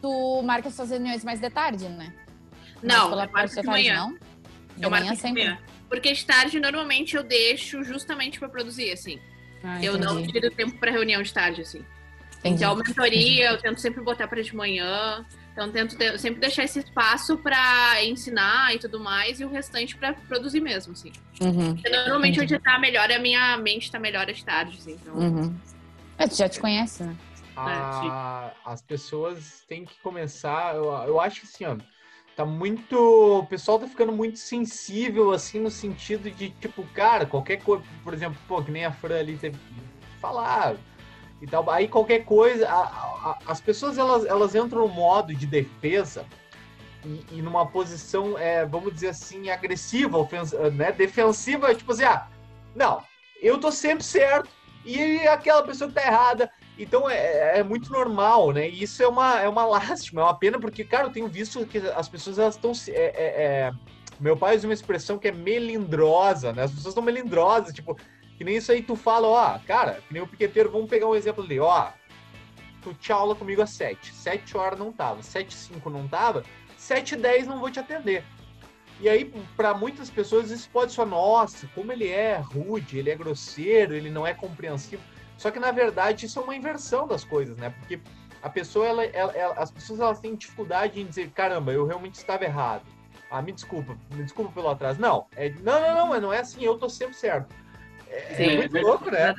[0.00, 2.14] tu marca suas reuniões mais de tarde, né?
[2.82, 3.96] Mas Não, pela eu marco parte da tarde, manhã.
[4.06, 4.16] não?
[4.76, 5.42] De Eu marco de sempre.
[5.44, 5.58] manhã.
[5.88, 9.18] Porque de tarde, normalmente, eu deixo justamente pra produzir, assim.
[9.62, 11.84] Ah, eu não tiro tempo pra reunião de tarde, assim.
[12.40, 12.56] Entendi.
[12.56, 15.24] Então, mentoria, eu tento sempre botar para de manhã.
[15.52, 19.96] Então, tento ter- sempre deixar esse espaço para ensinar e tudo mais, e o restante
[19.96, 21.12] para produzir mesmo, assim.
[21.40, 22.54] Uhum, Porque normalmente Entendi.
[22.54, 24.92] onde tá melhor, a minha mente tá melhor de tarde, assim.
[25.00, 25.54] Então, uhum.
[26.18, 27.16] É, tu já te conhece, né?
[27.56, 30.74] a- as pessoas têm que começar.
[30.74, 31.76] Eu, eu acho que assim, ó,
[32.36, 32.96] tá muito.
[33.40, 38.12] O pessoal tá ficando muito sensível, assim, no sentido de, tipo, cara, qualquer coisa, por
[38.14, 39.58] exemplo, pô, que nem a Fran ali teve
[40.20, 40.76] falar
[41.40, 41.68] e tal.
[41.70, 42.74] Aí qualquer coisa, a-
[43.30, 46.24] a- as pessoas elas, elas entram no modo de defesa
[47.04, 52.26] e, e numa posição, é, vamos dizer assim, agressiva, ofensa, né, defensiva, tipo assim, ah,
[52.74, 53.02] não,
[53.40, 54.48] eu tô sempre certo
[54.84, 56.50] e aquela pessoa que tá errada.
[56.78, 58.68] Então é, é muito normal, né?
[58.68, 61.64] E isso é uma, é uma lástima, é uma pena, porque, cara, eu tenho visto
[61.66, 62.72] que as pessoas elas estão.
[62.88, 63.72] é- é- é-
[64.20, 66.62] Meu pai usa uma expressão que é melindrosa, né?
[66.64, 67.96] As pessoas estão melindrosas, tipo,
[68.38, 71.14] que nem isso aí tu fala, ó, cara, que nem o piqueteiro, vamos pegar um
[71.14, 71.88] exemplo ali, ó.
[72.82, 74.14] Tu tinha aula comigo às 7.
[74.14, 76.44] 7 horas não tava, 7 e 5 não tava,
[76.76, 78.24] 7 e 10 não vou te atender.
[79.00, 83.16] E aí, para muitas pessoas, isso pode ser, nossa, como ele é rude, ele é
[83.16, 85.02] grosseiro, ele não é compreensivo.
[85.44, 87.68] Só que, na verdade, isso é uma inversão das coisas, né?
[87.68, 88.00] Porque
[88.42, 92.14] a pessoa, ela, ela- ela- as pessoas elas têm dificuldade em dizer, caramba, eu realmente
[92.14, 92.80] estava errado.
[93.30, 94.98] Ah, me desculpa, me desculpa pelo atraso.
[94.98, 97.54] Não, é, não, não, não, mas não é assim, eu tô sempre certo.
[98.08, 99.34] É, Sim, é é muito louco, né?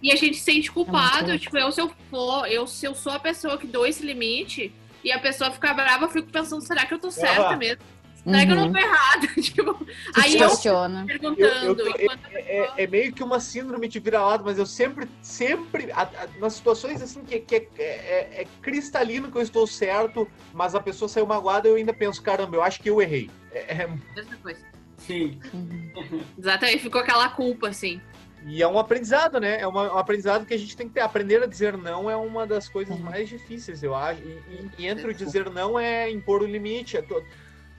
[0.00, 1.38] E a gente se sente culpado, louco.
[1.40, 4.72] tipo, eu se eu for, eu se eu sou a pessoa que dou esse limite
[5.02, 7.82] e a pessoa fica brava, eu fico pensando, será que eu tô certa mesmo?
[8.22, 8.72] Será que eu não Uhum.
[8.72, 9.26] tô errada?
[9.42, 11.04] tipo, aí eu questiona.
[11.04, 12.27] perguntando, Eu- eu tô- enquanto
[12.76, 16.54] É, é meio que uma síndrome de vira-lata, mas eu sempre, sempre, a- a- nas
[16.54, 21.08] situações assim que, que é, é- é cristalino que eu estou certo, mas a pessoa
[21.08, 23.30] saiu magoada, eu ainda penso, caramba, eu acho que eu errei.
[23.52, 24.60] É- é- mesma coisa.
[24.98, 25.38] Sim.
[25.54, 26.22] Uhum.
[26.36, 28.00] Exatamente, ficou aquela culpa, assim.
[28.46, 29.60] e é um aprendizado, né?
[29.60, 31.00] É uma- um aprendizado que a gente tem que ter.
[31.00, 33.02] Aprender a dizer não é uma das coisas Uhum.
[33.02, 34.20] mais difíceis, eu acho.
[34.22, 36.96] E, e- e entre o dizer não é impor o limite.
[36.96, 37.22] É tu,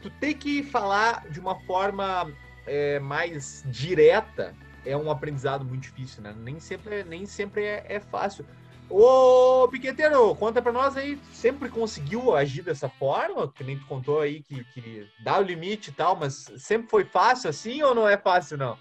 [0.02, 2.32] tu tem que falar de uma forma
[2.68, 4.54] é, mais direta
[4.86, 6.36] é um aprendizado muito difícil, né?
[6.38, 8.46] Nem sempre, nem sempre é, é fácil.
[8.90, 13.48] Ô, Piqueteiro, conta pra nós aí, sempre conseguiu agir dessa forma?
[13.48, 17.06] Que nem tu contou aí que, que dá o limite e tal, mas sempre foi
[17.06, 18.78] fácil assim ou não é fácil, não?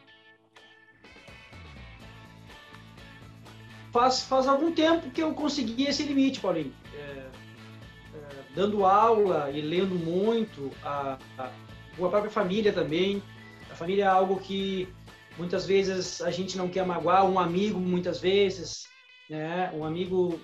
[3.92, 6.72] Faz, faz algum tempo que eu consegui esse limite, Paulinho.
[6.94, 11.50] É, é, dando aula e lendo muito, a, a, a
[11.96, 13.22] própria família também.
[13.70, 14.88] A família é algo que
[15.38, 18.86] muitas vezes a gente não quer magoar, um amigo muitas vezes,
[19.30, 19.70] né?
[19.74, 20.38] Um amigo,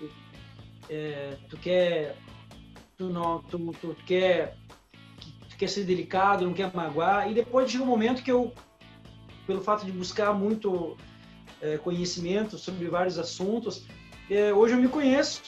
[0.89, 2.17] é, tu quer,
[2.97, 4.57] tu não, tu, tu quer,
[5.51, 7.31] tu quer ser delicado, não quer magoar.
[7.31, 8.53] E depois chega um momento que eu,
[9.47, 10.97] pelo fato de buscar muito
[11.61, 13.85] é, conhecimento sobre vários assuntos.
[14.31, 15.43] É, hoje eu me conheço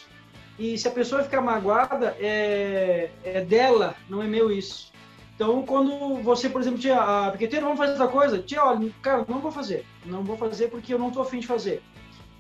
[0.59, 4.93] e se a pessoa ficar magoada, é, é dela, não é meu isso.
[5.37, 8.39] Então, quando você, por exemplo, tia, a piqueteira, vamos fazer outra coisa?
[8.39, 9.85] Tia, olha, cara, não vou fazer.
[10.07, 11.83] Não vou fazer porque eu não tô afim de fazer.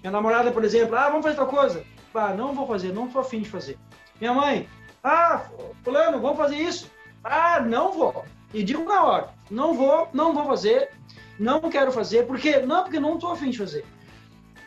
[0.00, 1.84] Minha namorada, por exemplo, ah, vamos fazer outra coisa?
[2.14, 3.78] Ah, não vou fazer, não tô afim de fazer.
[4.18, 4.66] Minha mãe,
[5.04, 5.44] ah,
[5.84, 6.90] fulano, vamos fazer isso?
[7.22, 8.24] Ah, não vou.
[8.54, 10.90] E digo na hora, não vou, não vou fazer,
[11.38, 13.84] não quero fazer, porque não, porque não estou afim de fazer.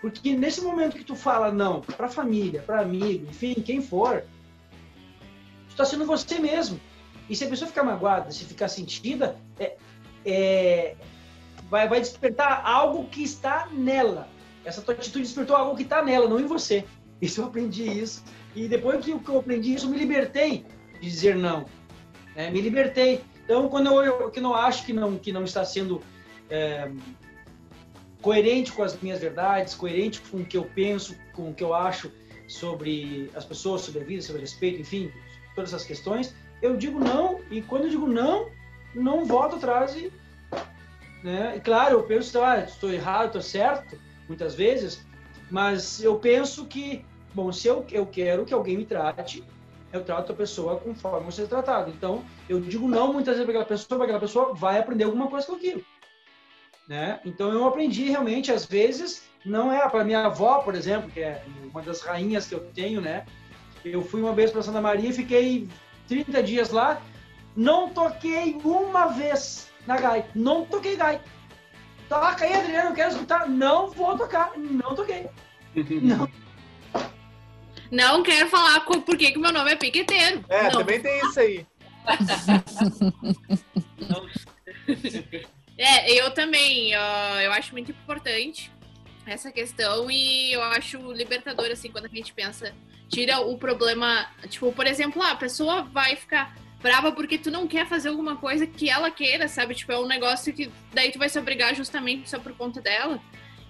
[0.02, 4.24] Porque nesse momento que tu fala não para família, para amigo, enfim, quem for,
[5.70, 6.80] tu tá sendo você mesmo.
[7.30, 9.78] E se a pessoa ficar magoada, se ficar sentida, é,
[10.26, 10.96] é,
[11.70, 14.28] vai, vai despertar algo que está nela.
[14.66, 16.86] Essa tua atitude despertou algo que está nela, não em você.
[17.22, 18.24] Isso eu aprendi isso.
[18.56, 20.66] E depois que eu aprendi isso, eu me libertei
[21.02, 21.66] de dizer não.
[22.34, 23.22] É, me libertei.
[23.44, 26.02] Então, quando eu, eu que não acho que não, que não está sendo
[26.50, 26.90] é,
[28.22, 31.74] coerente com as minhas verdades, coerente com o que eu penso, com o que eu
[31.74, 32.10] acho
[32.48, 35.12] sobre as pessoas, sobre a vida, sobre respeito, enfim,
[35.56, 38.50] todas essas questões, eu digo não, e quando eu digo não,
[38.94, 40.12] não volto atrás e.
[41.24, 41.56] Né?
[41.58, 45.06] E claro, eu penso, ah, estou errado, estou certo, muitas vezes,
[45.50, 49.44] mas eu penso que, bom, se eu, eu quero que alguém me trate,
[49.92, 51.92] eu trato a pessoa conforme você é tratado.
[51.92, 55.28] Então, eu digo não muitas vezes para aquela pessoa, para aquela pessoa vai aprender alguma
[55.28, 55.84] coisa com aquilo.
[56.88, 57.20] Né?
[57.26, 61.44] Então, eu aprendi realmente, às vezes, não é para minha avó, por exemplo, que é
[61.64, 63.26] uma das rainhas que eu tenho, né?
[63.86, 65.70] Eu fui uma vez para Santa Maria e fiquei
[66.10, 67.02] 30 dias lá,
[67.56, 70.30] não toquei uma vez na gaita.
[70.34, 71.24] Não toquei gaita.
[72.10, 73.48] Toca aí, Adriano, eu quero escutar.
[73.48, 74.58] Não vou tocar.
[74.58, 75.30] Não toquei.
[76.02, 76.28] Não.
[77.92, 80.46] Não quero falar por que meu nome é piqueteiro.
[80.48, 80.80] É, não.
[80.80, 81.66] também tem isso aí.
[85.76, 86.96] é, eu também.
[86.96, 88.72] Uh, eu acho muito importante
[89.26, 92.76] essa questão e eu acho libertador, assim, quando a gente pensa,
[93.10, 94.28] tira o problema.
[94.48, 98.38] Tipo, por exemplo, ah, a pessoa vai ficar brava porque tu não quer fazer alguma
[98.38, 99.76] coisa que ela queira, sabe?
[99.76, 103.20] Tipo, é um negócio que daí tu vai se obrigar justamente só por conta dela.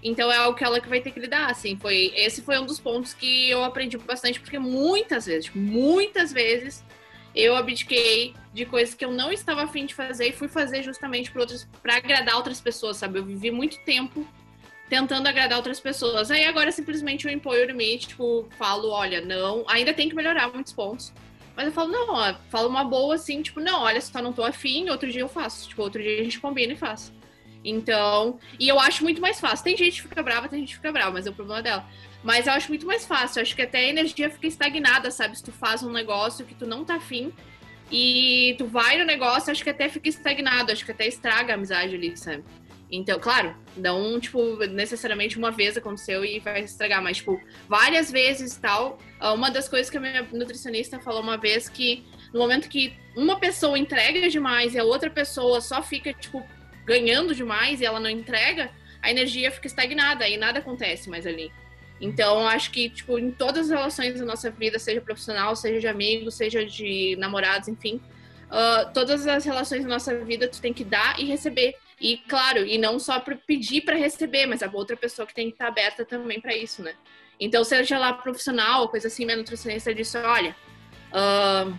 [0.02, 1.78] Então é algo que ela que vai ter que lidar, assim.
[1.78, 6.32] Foi, esse foi um dos pontos que eu aprendi bastante, porque muitas vezes, tipo, muitas
[6.32, 6.86] vezes,
[7.36, 11.32] eu abdiquei de coisas que eu não estava afim de fazer e fui fazer justamente
[11.82, 13.20] para agradar outras pessoas, sabe?
[13.20, 14.26] Eu vivi muito tempo
[14.90, 16.32] tentando agradar outras pessoas.
[16.32, 20.52] Aí agora simplesmente eu imponho o limite, tipo, falo, olha, não, ainda tem que melhorar
[20.52, 21.14] muitos pontos.
[21.56, 24.44] Mas eu falo, não, ó, falo uma boa assim, tipo, não, olha, só não tô
[24.44, 25.70] afim, outro dia eu faço.
[25.70, 27.14] Tipo, outro dia a gente combina e faz.
[27.64, 29.64] Então, e eu acho muito mais fácil.
[29.64, 31.86] Tem gente que fica brava, tem gente que fica brava, mas é o problema dela.
[32.24, 33.40] Mas eu acho muito mais fácil.
[33.40, 35.38] Eu acho que até a energia fica estagnada, sabe?
[35.38, 37.34] Se tu faz um negócio que tu não tá afim
[37.92, 41.56] e tu vai no negócio, acho que até fica estagnado, acho que até estraga a
[41.56, 42.44] amizade ali, sabe?
[42.92, 48.58] Então, claro, não, tipo, necessariamente uma vez aconteceu e vai estragar, mas, tipo, várias vezes
[48.58, 48.98] tal.
[49.20, 52.98] Ah, uma das coisas que a minha nutricionista falou uma vez que no momento que
[53.16, 56.44] uma pessoa entrega demais e a outra pessoa só fica, tipo,
[56.84, 58.72] ganhando demais e ela não entrega,
[59.02, 61.52] a energia fica estagnada e nada acontece mais ali.
[62.02, 65.88] Então, acho que, tipo, em todas as relações da nossa vida, seja profissional, seja de
[65.88, 68.02] amigos, seja de namorados, enfim,
[68.50, 71.76] uh, todas as relações da nossa vida, tu tem que dar e receber.
[72.00, 75.48] E claro, e não só para pedir para receber, mas a outra pessoa que tem
[75.48, 76.94] que estar aberta também para isso, né?
[77.40, 80.56] Então, seja lá profissional, coisa assim, minha nutricionista disse: olha,
[81.12, 81.78] uh,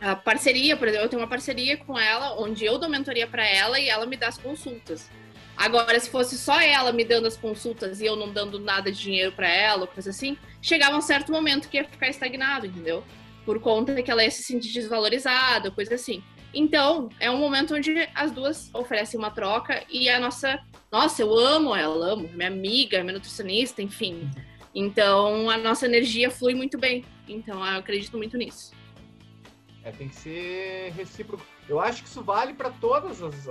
[0.00, 3.46] a parceria, por exemplo, eu tenho uma parceria com ela, onde eu dou mentoria para
[3.46, 5.10] ela e ela me dá as consultas.
[5.56, 9.00] Agora, se fosse só ela me dando as consultas e eu não dando nada de
[9.00, 13.04] dinheiro para ela, coisa assim, chegava um certo momento que ia ficar estagnado, entendeu?
[13.44, 16.22] Por conta que ela ia se sentir desvalorizada, coisa assim.
[16.54, 20.60] Então, é um momento onde as duas oferecem uma troca e a nossa.
[20.90, 24.30] Nossa, eu amo ela, amo, minha amiga, minha nutricionista, enfim.
[24.72, 27.04] Então, a nossa energia flui muito bem.
[27.28, 28.72] Então, eu acredito muito nisso.
[29.82, 31.44] É, tem que ser recíproco.
[31.68, 33.48] Eu acho que isso vale para todas as.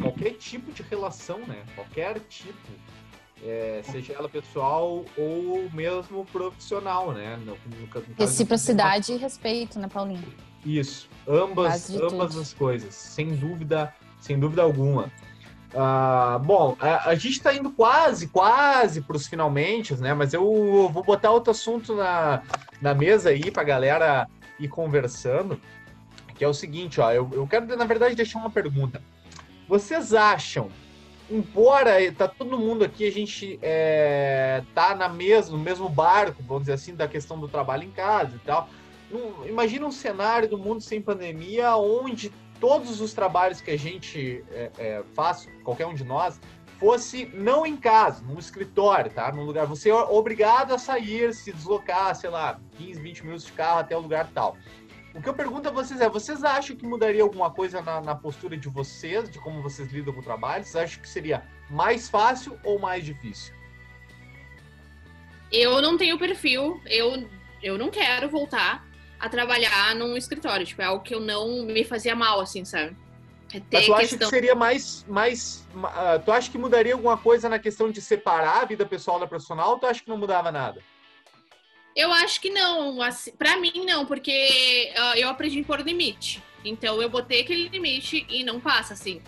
[0.00, 1.62] qualquer tipo de relação, né?
[1.74, 2.56] Qualquer tipo.
[3.44, 7.36] É, seja ela pessoal ou mesmo profissional, né?
[7.36, 10.47] No, no, no Reciprocidade e respeito, né, Paulinho?
[10.68, 15.10] Isso, ambas, ambas as coisas, sem dúvida, sem dúvida alguma.
[15.72, 20.12] Uh, bom, a, a gente está indo quase, quase para os finalmente, né?
[20.12, 22.42] Mas eu vou botar outro assunto na,
[22.82, 24.28] na mesa aí para a galera
[24.60, 25.58] ir conversando,
[26.34, 29.00] que é o seguinte, ó, eu, eu quero, na verdade, deixar uma pergunta.
[29.66, 30.70] Vocês acham,
[31.30, 36.64] embora tá todo mundo aqui, a gente é, tá na mesmo, no mesmo barco, vamos
[36.64, 38.68] dizer assim, da questão do trabalho em casa e tal,
[39.46, 44.70] imagina um cenário do mundo sem pandemia onde todos os trabalhos que a gente é,
[44.78, 46.40] é, faz, qualquer um de nós,
[46.78, 49.30] fosse não em casa, num escritório, tá?
[49.32, 49.66] Num lugar.
[49.66, 53.96] Você é obrigado a sair, se deslocar, sei lá, 15, 20 minutos de carro até
[53.96, 54.56] o lugar tal.
[55.14, 58.14] O que eu pergunto a vocês é: vocês acham que mudaria alguma coisa na, na
[58.14, 60.64] postura de vocês, de como vocês lidam com o trabalho?
[60.64, 63.52] Vocês acham que seria mais fácil ou mais difícil?
[65.50, 67.26] Eu não tenho perfil, eu,
[67.62, 68.87] eu não quero voltar
[69.18, 70.66] a trabalhar num escritório.
[70.66, 72.96] Tipo, é algo que eu não me fazia mal, assim, sabe?
[73.52, 75.04] É Mas tu acha que seria mais.
[75.08, 79.18] mais ah, tu acha que mudaria alguma coisa na questão de separar a vida pessoal
[79.18, 80.82] da profissional ou tu acha que não mudava nada?
[81.96, 83.00] Eu acho que não.
[83.00, 86.42] Assim, pra mim, não, porque ah, eu aprendi a pôr limite.
[86.64, 89.22] Então, eu botei aquele limite e não passa, assim.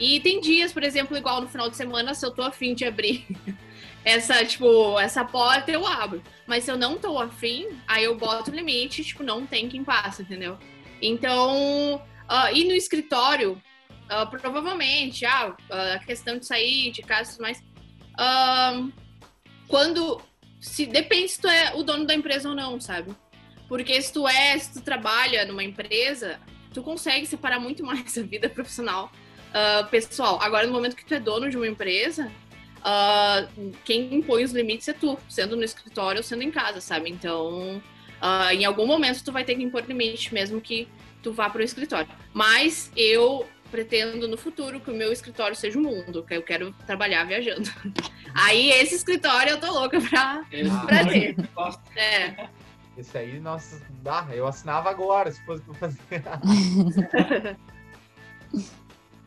[0.00, 2.84] E tem dias, por exemplo, igual no final de semana, se eu tô afim de
[2.84, 3.26] abrir
[4.04, 6.22] essa, tipo, essa porta, eu abro.
[6.46, 9.84] Mas se eu não tô afim, aí eu boto o limite, tipo, não tem quem
[9.84, 10.58] passa, entendeu?
[11.02, 13.60] Então, ah, e no escritório,
[14.08, 15.54] ah, provavelmente, ah,
[15.94, 17.62] a questão de sair de casa tudo mais.
[19.68, 20.20] quando
[20.60, 23.14] se depende se tu é o dono da empresa ou não, sabe?
[23.68, 26.40] Porque se tu é, se tu trabalha numa empresa,
[26.74, 29.10] tu consegue separar muito mais a vida profissional,
[29.90, 30.38] pessoal.
[30.42, 32.30] Agora, no momento que tu é dono de uma empresa,
[32.82, 33.46] ah,
[33.84, 37.10] quem impõe os limites é tu, sendo no escritório ou sendo em casa, sabe?
[37.10, 37.82] Então,
[38.20, 40.88] ah, em algum momento tu vai ter que impor limite, mesmo que
[41.22, 42.08] tu vá para o escritório.
[42.32, 46.72] Mas eu pretendo no futuro que o meu escritório seja o mundo, que eu quero
[46.86, 47.70] trabalhar viajando.
[48.34, 50.44] Aí esse escritório eu tô louca pra,
[50.86, 51.36] pra ter.
[51.54, 51.82] Gosto.
[51.96, 52.48] É.
[52.96, 56.22] Esse aí, nossa, dá, eu assinava agora, se fosse pra fazer.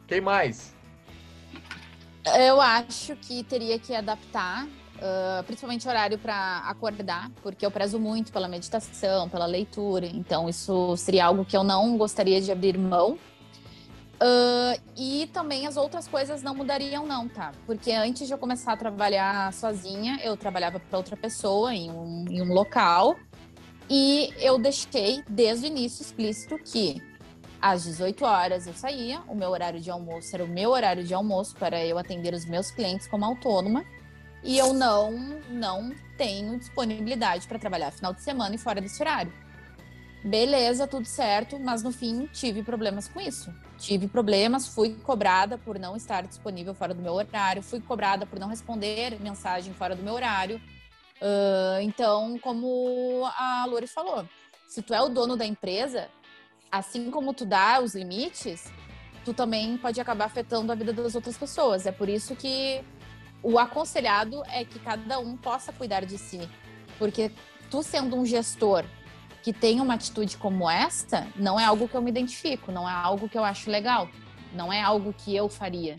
[0.05, 0.72] Quem mais?
[2.25, 4.67] Eu acho que teria que adaptar,
[5.01, 10.05] ah, principalmente horário para acordar, porque eu prezo muito pela meditação, pela leitura.
[10.05, 13.17] Então, isso seria algo que eu não gostaria de abrir mão.
[14.19, 17.51] Ah, e também as outras coisas não mudariam, não, tá?
[17.65, 22.25] Porque antes de eu começar a trabalhar sozinha, eu trabalhava para outra pessoa em um,
[22.29, 23.17] em um local.
[23.89, 27.01] E eu deixei desde o início explícito que
[27.63, 31.13] às 18 horas eu saía, o meu horário de almoço era o meu horário de
[31.13, 33.85] almoço para eu atender os meus clientes como autônoma.
[34.43, 35.13] E eu não,
[35.49, 39.31] não tenho disponibilidade para trabalhar final de semana e fora desse horário.
[40.25, 43.49] Beleza, tudo certo, mas no fim tive problemas com isso.
[43.77, 48.37] Tive problemas, fui cobrada por não estar disponível fora do meu horário, fui cobrada por
[48.37, 50.59] não responder mensagem fora do meu horário.
[51.21, 54.27] Ah, então, como a Lori falou,
[54.67, 56.09] se tu é o dono da empresa,
[56.73, 58.73] assim como tu dá os limites,
[59.23, 61.85] tu também pode acabar afetando a vida das outras pessoas.
[61.85, 62.83] É por isso que
[63.43, 66.49] o aconselhado é que cada um possa cuidar de si.
[66.97, 67.31] Porque
[67.69, 68.85] tu sendo um gestor
[69.43, 72.93] que tem uma atitude como esta, não é algo que eu me identifico, não é
[72.93, 74.09] algo que eu acho legal,
[74.51, 75.97] não é algo que eu faria.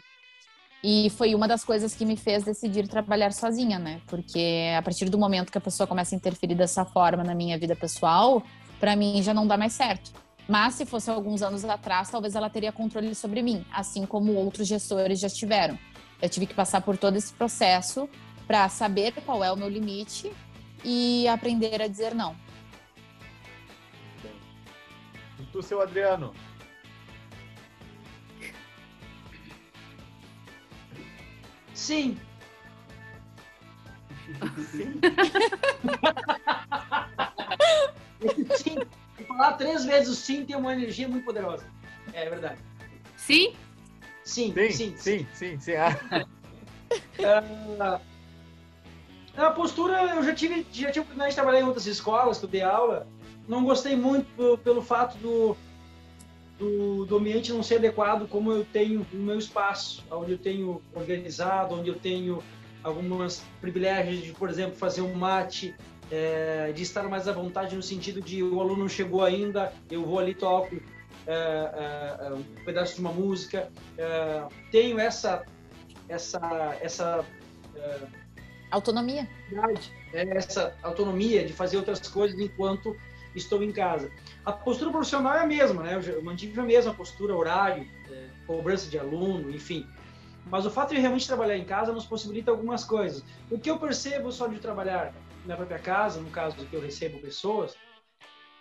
[0.83, 4.01] E foi uma das coisas que me fez decidir trabalhar sozinha, né?
[4.09, 7.57] Porque a partir do momento que a pessoa começa a interferir dessa forma na minha
[7.57, 8.43] vida pessoal,
[8.81, 10.25] para mim já não dá mais certo.
[10.49, 14.69] Mas se fosse alguns anos atrás, talvez ela teria controle sobre mim, assim como outros
[14.69, 15.79] gestores já tiveram.
[16.21, 18.09] Eu tive que passar por todo esse processo
[18.47, 20.31] para saber qual é o meu limite
[20.85, 22.37] e aprender a dizer não.
[25.41, 26.35] E tu, seu Adriano?
[31.73, 32.19] Sim.
[38.21, 38.79] Esse sim.
[39.37, 41.65] Falar três vezes o sim tem uma energia muito poderosa.
[42.13, 42.59] É verdade.
[43.17, 43.55] Sim?
[44.23, 44.95] Sim, Sim, sim.
[44.97, 45.73] sim, sim, sim.
[45.75, 45.99] Ah,
[47.79, 48.01] Ah,
[49.47, 52.49] a postura, eu já tive, já tive oportunidade de trabalhar em outras escolas, que eu
[52.49, 53.07] dei aula.
[53.49, 55.57] Não gostei muito pelo, pelo fato do,
[56.59, 60.81] do, do ambiente não ser adequado como eu tenho no meu espaço, onde eu tenho
[60.95, 62.43] organizado, onde eu tenho
[62.85, 65.75] alguns privilégios de, por exemplo, fazer um mate,
[66.11, 70.05] é, de estar mais à vontade no sentido de o aluno não chegou ainda, eu
[70.05, 70.77] vou ali toco
[71.27, 73.71] é, é, é, um pedaço de uma música.
[73.97, 75.45] É, tenho essa
[76.09, 77.25] essa essa
[78.71, 79.29] Autonomia.
[80.13, 82.97] essa autonomia de fazer outras coisas enquanto
[83.35, 84.11] estou em casa.
[84.45, 86.01] A postura profissional é a mesma, né?
[86.07, 87.87] Eu, mantive a mesma postura, horário,
[88.47, 89.87] cobrança de aluno, enfim.
[90.47, 93.25] Mas o fato de realmente trabalhar em casa nos possibilita algumas coisas.
[93.51, 95.15] O que eu percebo só de trabalhar
[95.45, 97.75] na própria casa, no caso que eu recebo pessoas,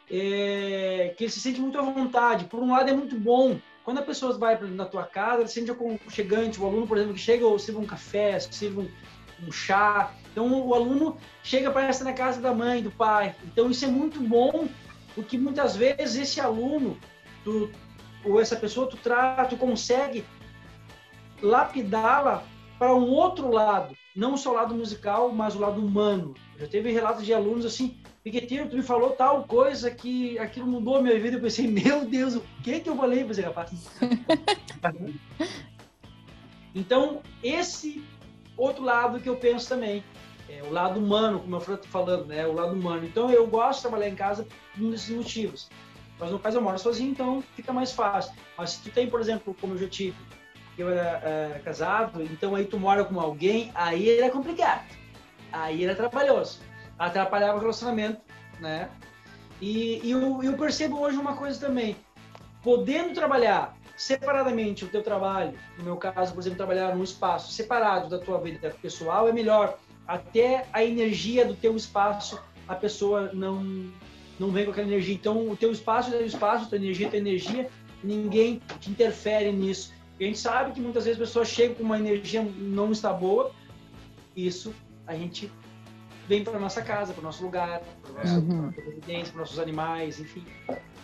[0.09, 2.45] é que ele se sente muito à vontade.
[2.45, 3.59] Por um lado, é muito bom.
[3.83, 6.59] Quando a pessoa vai na tua casa, ela se sente aconchegante.
[6.59, 8.89] O aluno, por exemplo, que chega, ou sirva um café, sirva um,
[9.47, 10.13] um chá.
[10.31, 13.35] Então, o aluno chega para estar na casa da mãe, do pai.
[13.43, 14.67] Então, isso é muito bom,
[15.15, 16.97] porque muitas vezes esse aluno,
[17.43, 17.71] tu,
[18.25, 20.23] ou essa pessoa, tu, tra, tu consegue
[21.41, 22.43] lapidá-la
[22.79, 26.35] para um outro lado, não só o lado musical, mas o lado humano.
[26.59, 30.95] Já teve relatos de alunos assim, Piqueteiro, tu me falou tal coisa que aquilo mudou
[30.95, 31.35] a minha vida.
[31.35, 33.99] Eu pensei, meu Deus, o que que eu falei pra esse rapaz?
[36.73, 38.01] então, esse
[38.55, 40.01] outro lado que eu penso também,
[40.47, 42.47] é o lado humano, como eu estou falando, né?
[42.47, 43.05] O lado humano.
[43.05, 45.69] Então, eu gosto de trabalhar em casa por um desses motivos.
[46.17, 48.33] Mas no caso eu moro sozinho, então fica mais fácil.
[48.57, 50.15] Mas se tu tem, por exemplo, como eu já tive,
[50.77, 54.85] eu era é, casado, então aí tu mora com alguém, aí era complicado.
[55.51, 56.59] Aí era trabalhoso.
[56.97, 58.21] Atrapalhava o relacionamento,
[58.59, 58.89] né?
[59.61, 61.95] E, e eu, eu percebo hoje uma coisa também.
[62.63, 68.09] Podendo trabalhar separadamente o teu trabalho, no meu caso, por exemplo, trabalhar num espaço separado
[68.09, 69.77] da tua vida pessoal, é melhor.
[70.07, 73.91] Até a energia do teu espaço, a pessoa não
[74.39, 75.13] não vem com aquela energia.
[75.13, 77.69] Então, o teu espaço é o espaço, tua energia é tua energia,
[78.03, 79.92] ninguém te interfere nisso.
[80.19, 83.11] E a gente sabe que muitas vezes as pessoas chegam com uma energia não está
[83.11, 83.51] boa,
[84.35, 84.73] isso
[85.05, 85.51] a gente
[86.27, 88.69] vem para nossa casa, para o nosso lugar, para nossa uhum.
[88.69, 90.45] residência, para nossos animais, enfim.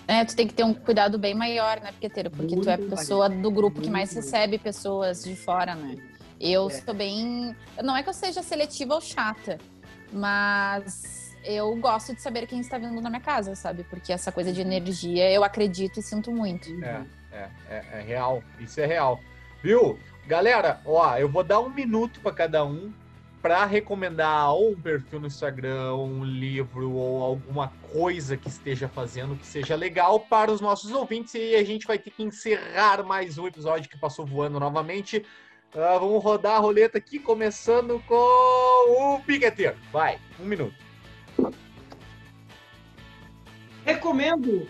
[0.07, 2.31] É, tu tem que ter um cuidado bem maior, né, Piqueteiro?
[2.31, 5.97] Porque muito tu é a pessoa do grupo que mais recebe pessoas de fora, né?
[6.39, 6.69] Eu é.
[6.69, 7.55] sou bem.
[7.83, 9.59] Não é que eu seja seletiva ou chata,
[10.11, 13.83] mas eu gosto de saber quem está vindo na minha casa, sabe?
[13.83, 16.69] Porque essa coisa de energia eu acredito e sinto muito.
[16.83, 17.03] É,
[17.39, 18.43] é, é, é real.
[18.59, 19.19] Isso é real.
[19.63, 19.99] Viu?
[20.27, 22.93] Galera, ó, eu vou dar um minuto para cada um
[23.41, 28.87] para recomendar ou um perfil no Instagram, ou um livro, ou alguma coisa que esteja
[28.89, 31.33] fazendo que seja legal para os nossos ouvintes.
[31.35, 35.25] E a gente vai ter que encerrar mais um episódio que passou voando novamente.
[35.73, 39.77] Uh, vamos rodar a roleta aqui, começando com o Piqueteiro.
[39.91, 40.75] Vai, um minuto.
[43.85, 44.67] Recomendo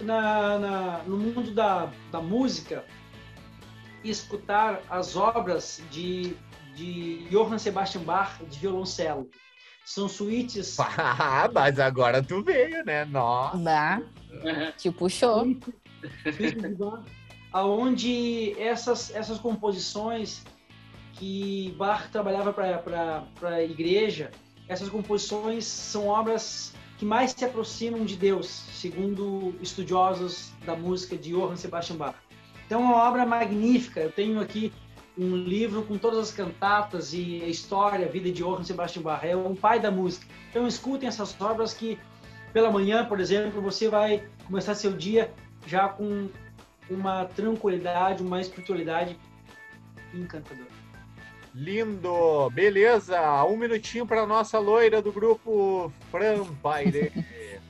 [0.00, 2.84] na, na, no mundo da, da música
[4.02, 6.36] escutar as obras de
[6.74, 9.30] de Johann Sebastian Bach de violoncelo.
[9.84, 10.76] São suítes.
[10.98, 13.04] Ah, mas agora tu veio, né?
[13.04, 13.56] Nossa.
[13.58, 14.02] Bah,
[14.76, 15.46] te puxou.
[17.52, 20.42] Aonde essas, essas composições
[21.12, 24.30] que Bach trabalhava para a igreja,
[24.68, 26.74] essas composições são obras
[27.04, 32.16] que mais se aproximam de Deus, segundo estudiosos da música de Johann Sebastian Bach.
[32.64, 34.00] Então, é uma obra magnífica.
[34.00, 34.72] Eu tenho aqui
[35.18, 39.22] um livro com todas as cantatas e a história, a vida de Johann Sebastian Bach,
[39.22, 40.26] é um pai da música.
[40.48, 41.98] Então escutem essas obras que
[42.54, 45.30] pela manhã, por exemplo, você vai começar seu dia
[45.66, 46.30] já com
[46.88, 49.18] uma tranquilidade, uma espiritualidade
[50.14, 50.73] encantadora.
[51.54, 53.44] Lindo, beleza.
[53.44, 57.12] Um minutinho para nossa loira do grupo Fran Paire.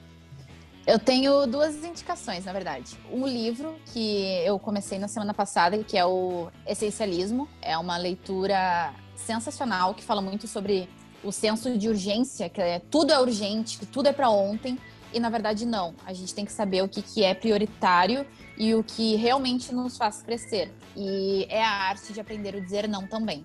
[0.86, 2.98] Eu tenho duas indicações, na verdade.
[3.10, 7.48] Um livro que eu comecei na semana passada, que é o Essencialismo.
[7.62, 10.86] É uma leitura sensacional que fala muito sobre
[11.22, 14.78] o senso de urgência, que é tudo é urgente, tudo é para ontem.
[15.10, 15.94] E na verdade não.
[16.04, 18.26] A gente tem que saber o que, que é prioritário
[18.58, 20.70] e o que realmente nos faz crescer.
[20.94, 23.44] E é a arte de aprender o dizer não também.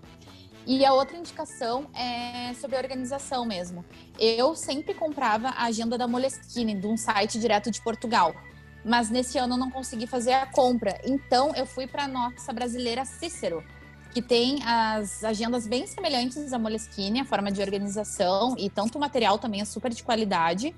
[0.65, 3.83] E a outra indicação é sobre a organização mesmo.
[4.19, 8.35] Eu sempre comprava a agenda da Moleskine, de um site direto de Portugal.
[8.83, 10.99] Mas nesse ano eu não consegui fazer a compra.
[11.03, 13.63] Então eu fui para a nossa brasileira Cícero,
[14.13, 19.01] que tem as agendas bem semelhantes à Moleskine, a forma de organização e tanto o
[19.01, 20.75] material também é super de qualidade.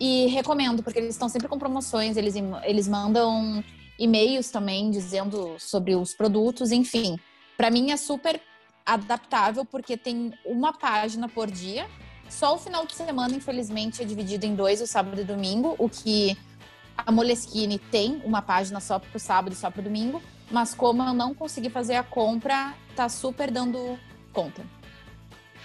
[0.00, 3.64] E recomendo, porque eles estão sempre com promoções, eles, eles mandam
[3.98, 7.18] e-mails também dizendo sobre os produtos, enfim.
[7.56, 8.40] Para mim é super
[8.88, 11.86] adaptável, porque tem uma página por dia.
[12.30, 15.88] Só o final de semana, infelizmente, é dividido em dois, o sábado e domingo, o
[15.88, 16.36] que
[16.96, 20.74] a Moleskine tem uma página só para o sábado e só para o domingo, mas
[20.74, 23.98] como eu não consegui fazer a compra, tá super dando
[24.32, 24.64] conta.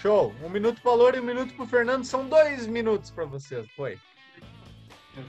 [0.00, 0.34] Show!
[0.42, 3.66] Um minuto para Loura e um minuto para o Fernando, são dois minutos para vocês,
[3.74, 3.98] foi.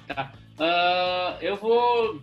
[0.08, 0.34] Tá.
[0.58, 2.22] Uh, eu vou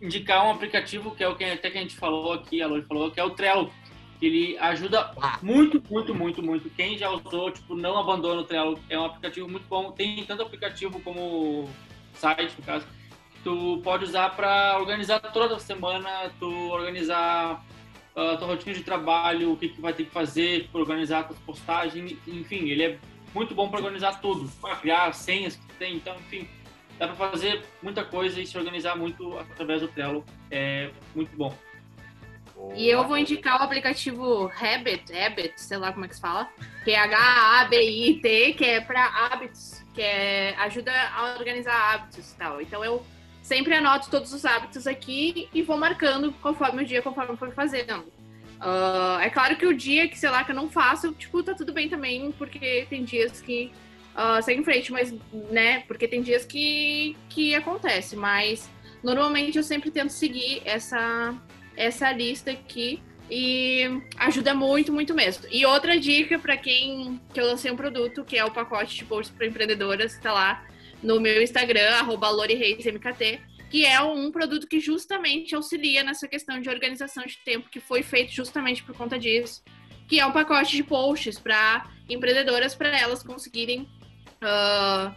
[0.00, 2.84] indicar um aplicativo que é o que até que a gente falou aqui, a Loura
[2.86, 3.72] falou, que é o Trello
[4.20, 5.12] ele ajuda
[5.42, 6.70] muito, muito, muito, muito.
[6.70, 8.78] Quem já usou, tipo, não abandona o Trello.
[8.88, 9.92] É um aplicativo muito bom.
[9.92, 11.68] Tem tanto aplicativo como
[12.14, 12.86] site, no caso.
[13.42, 17.64] Tu pode usar para organizar toda a semana, tu organizar
[18.14, 21.38] a uh, tua rotina de trabalho, o que, que vai ter que fazer, organizar as
[21.38, 22.98] postagens, enfim, ele é
[23.34, 26.46] muito bom para organizar tudo, para criar senhas que tem, então, enfim,
[26.98, 31.56] dá para fazer muita coisa e se organizar muito através do Trello, é muito bom.
[32.74, 36.48] E eu vou indicar o aplicativo Habit, Habit, sei lá como é que se fala,
[36.84, 42.60] que é H-A-B-I-T, que é para hábitos, que é, ajuda a organizar hábitos e tal.
[42.60, 43.04] Então eu
[43.42, 48.04] sempre anoto todos os hábitos aqui e vou marcando conforme o dia, conforme for fazendo.
[48.60, 51.54] Uh, é claro que o dia que, sei lá, que eu não faço, tipo, tá
[51.54, 53.72] tudo bem também, porque tem dias que
[54.14, 55.14] uh, segue em frente, mas,
[55.50, 58.68] né, porque tem dias que, que acontece, mas
[59.02, 61.34] normalmente eu sempre tento seguir essa
[61.80, 65.46] essa lista aqui e ajuda muito, muito mesmo.
[65.50, 69.04] E outra dica para quem que eu lancei um produto, que é o pacote de
[69.04, 70.66] posts para empreendedoras, que tá lá
[71.02, 76.68] no meu Instagram, arroba LoriReisMKT, que é um produto que justamente auxilia nessa questão de
[76.68, 79.62] organização de tempo, que foi feito justamente por conta disso,
[80.06, 83.88] que é um pacote de posts para empreendedoras, para elas conseguirem
[84.42, 85.14] uh,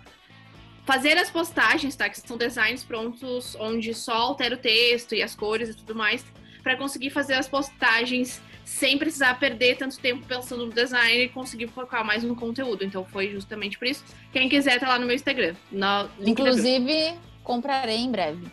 [0.86, 2.08] fazer as postagens, tá?
[2.08, 6.24] Que são designs prontos, onde só altera o texto e as cores e tudo mais,
[6.64, 11.68] para conseguir fazer as postagens sem precisar perder tanto tempo pensando no design e conseguir
[11.68, 12.84] focar mais no conteúdo.
[12.86, 14.04] Então foi justamente por isso.
[14.32, 15.54] Quem quiser tá lá no meu Instagram.
[15.72, 18.48] No Inclusive, comprarei em breve.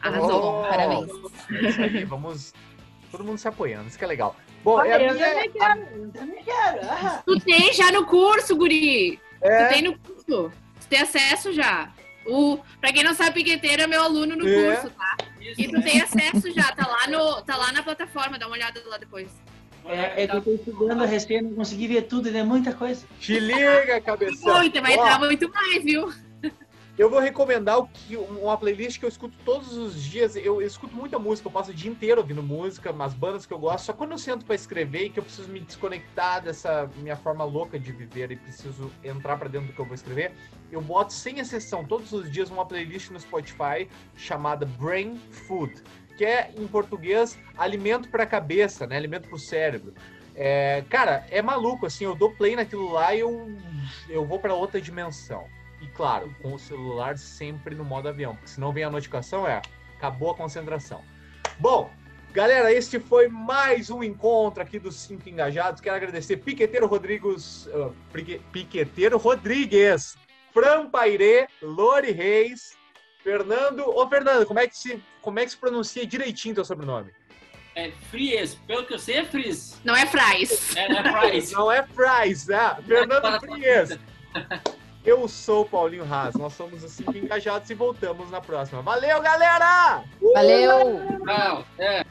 [0.00, 0.60] Arrasou.
[0.64, 1.10] Oh, Parabéns.
[1.50, 2.54] É isso aí, vamos
[3.10, 4.36] todo mundo se apoiando, isso que é legal.
[4.62, 6.78] Bom, Olha, é a eu minha- também quero, eu também quero.
[6.88, 9.18] Ah, Tu tem já no curso, guri.
[9.40, 10.52] é, Tu tem no curso.
[10.80, 11.90] Tu tem acesso já.
[12.28, 14.76] O, pra quem não sabe, Piqueteiro é meu aluno no É.
[14.76, 15.16] curso, tá?
[15.40, 15.82] Isso, E tu né?
[15.82, 19.28] tem acesso já, tá lá, no, tá lá na plataforma, dá uma olhada lá depois.
[19.86, 22.42] é, é que eu tô estudando recém, não consegui ver tudo, né?
[22.42, 23.06] Muita coisa.
[23.18, 24.58] te liga, cabeção.
[24.58, 26.12] Muito, vai entrar muito mais, viu?
[26.98, 27.88] Eu vou recomendar o
[28.40, 30.34] uma playlist que eu escuto todos os dias.
[30.34, 33.52] Eu, eu escuto muita música, eu passo o dia inteiro ouvindo música, umas bandas que
[33.52, 33.84] eu gosto.
[33.84, 37.44] Só quando eu sento pra escrever e que eu preciso me desconectar dessa minha forma
[37.44, 40.32] louca de viver e preciso entrar pra dentro do que eu vou escrever,
[40.72, 45.80] eu boto sem exceção todos os dias uma playlist no Spotify chamada Brain Food,
[46.16, 48.96] que é em português alimento pra cabeça, né?
[48.96, 49.94] Alimento pro cérebro.
[50.34, 52.04] É, cara, é maluco assim.
[52.04, 53.56] Eu dou play naquilo lá e eu
[54.08, 55.46] eu vou pra outra dimensão.
[55.80, 59.62] E claro, com o celular sempre no modo avião, porque senão vem a notificação, é,
[59.96, 61.02] acabou a concentração.
[61.58, 61.90] Bom,
[62.32, 65.80] galera, este foi mais um encontro aqui dos Cinco Engajados.
[65.80, 67.68] Quero agradecer Piqueteiro Rodrigues,
[68.12, 70.16] Pique- Piqueteiro Rodrigues,
[70.52, 72.76] Fran Pairê, Lori Reis,
[73.22, 73.88] Fernando.
[73.88, 77.12] Ô, Fernando, como é que se, como é que se pronuncia direitinho teu sobrenome?
[77.76, 79.80] É Fries, pelo que eu sei é Fries.
[79.84, 80.74] Não é Fries.
[80.76, 81.52] É, não é Fries.
[81.54, 82.76] Não é Fries, né?
[82.84, 83.98] Fernando Fries.
[85.04, 88.82] Eu sou o Paulinho Haas, nós somos os Cinco Engajados e voltamos na próxima.
[88.82, 90.02] Valeu, galera!
[90.34, 91.00] Valeu!
[91.20, 92.04] Não, é.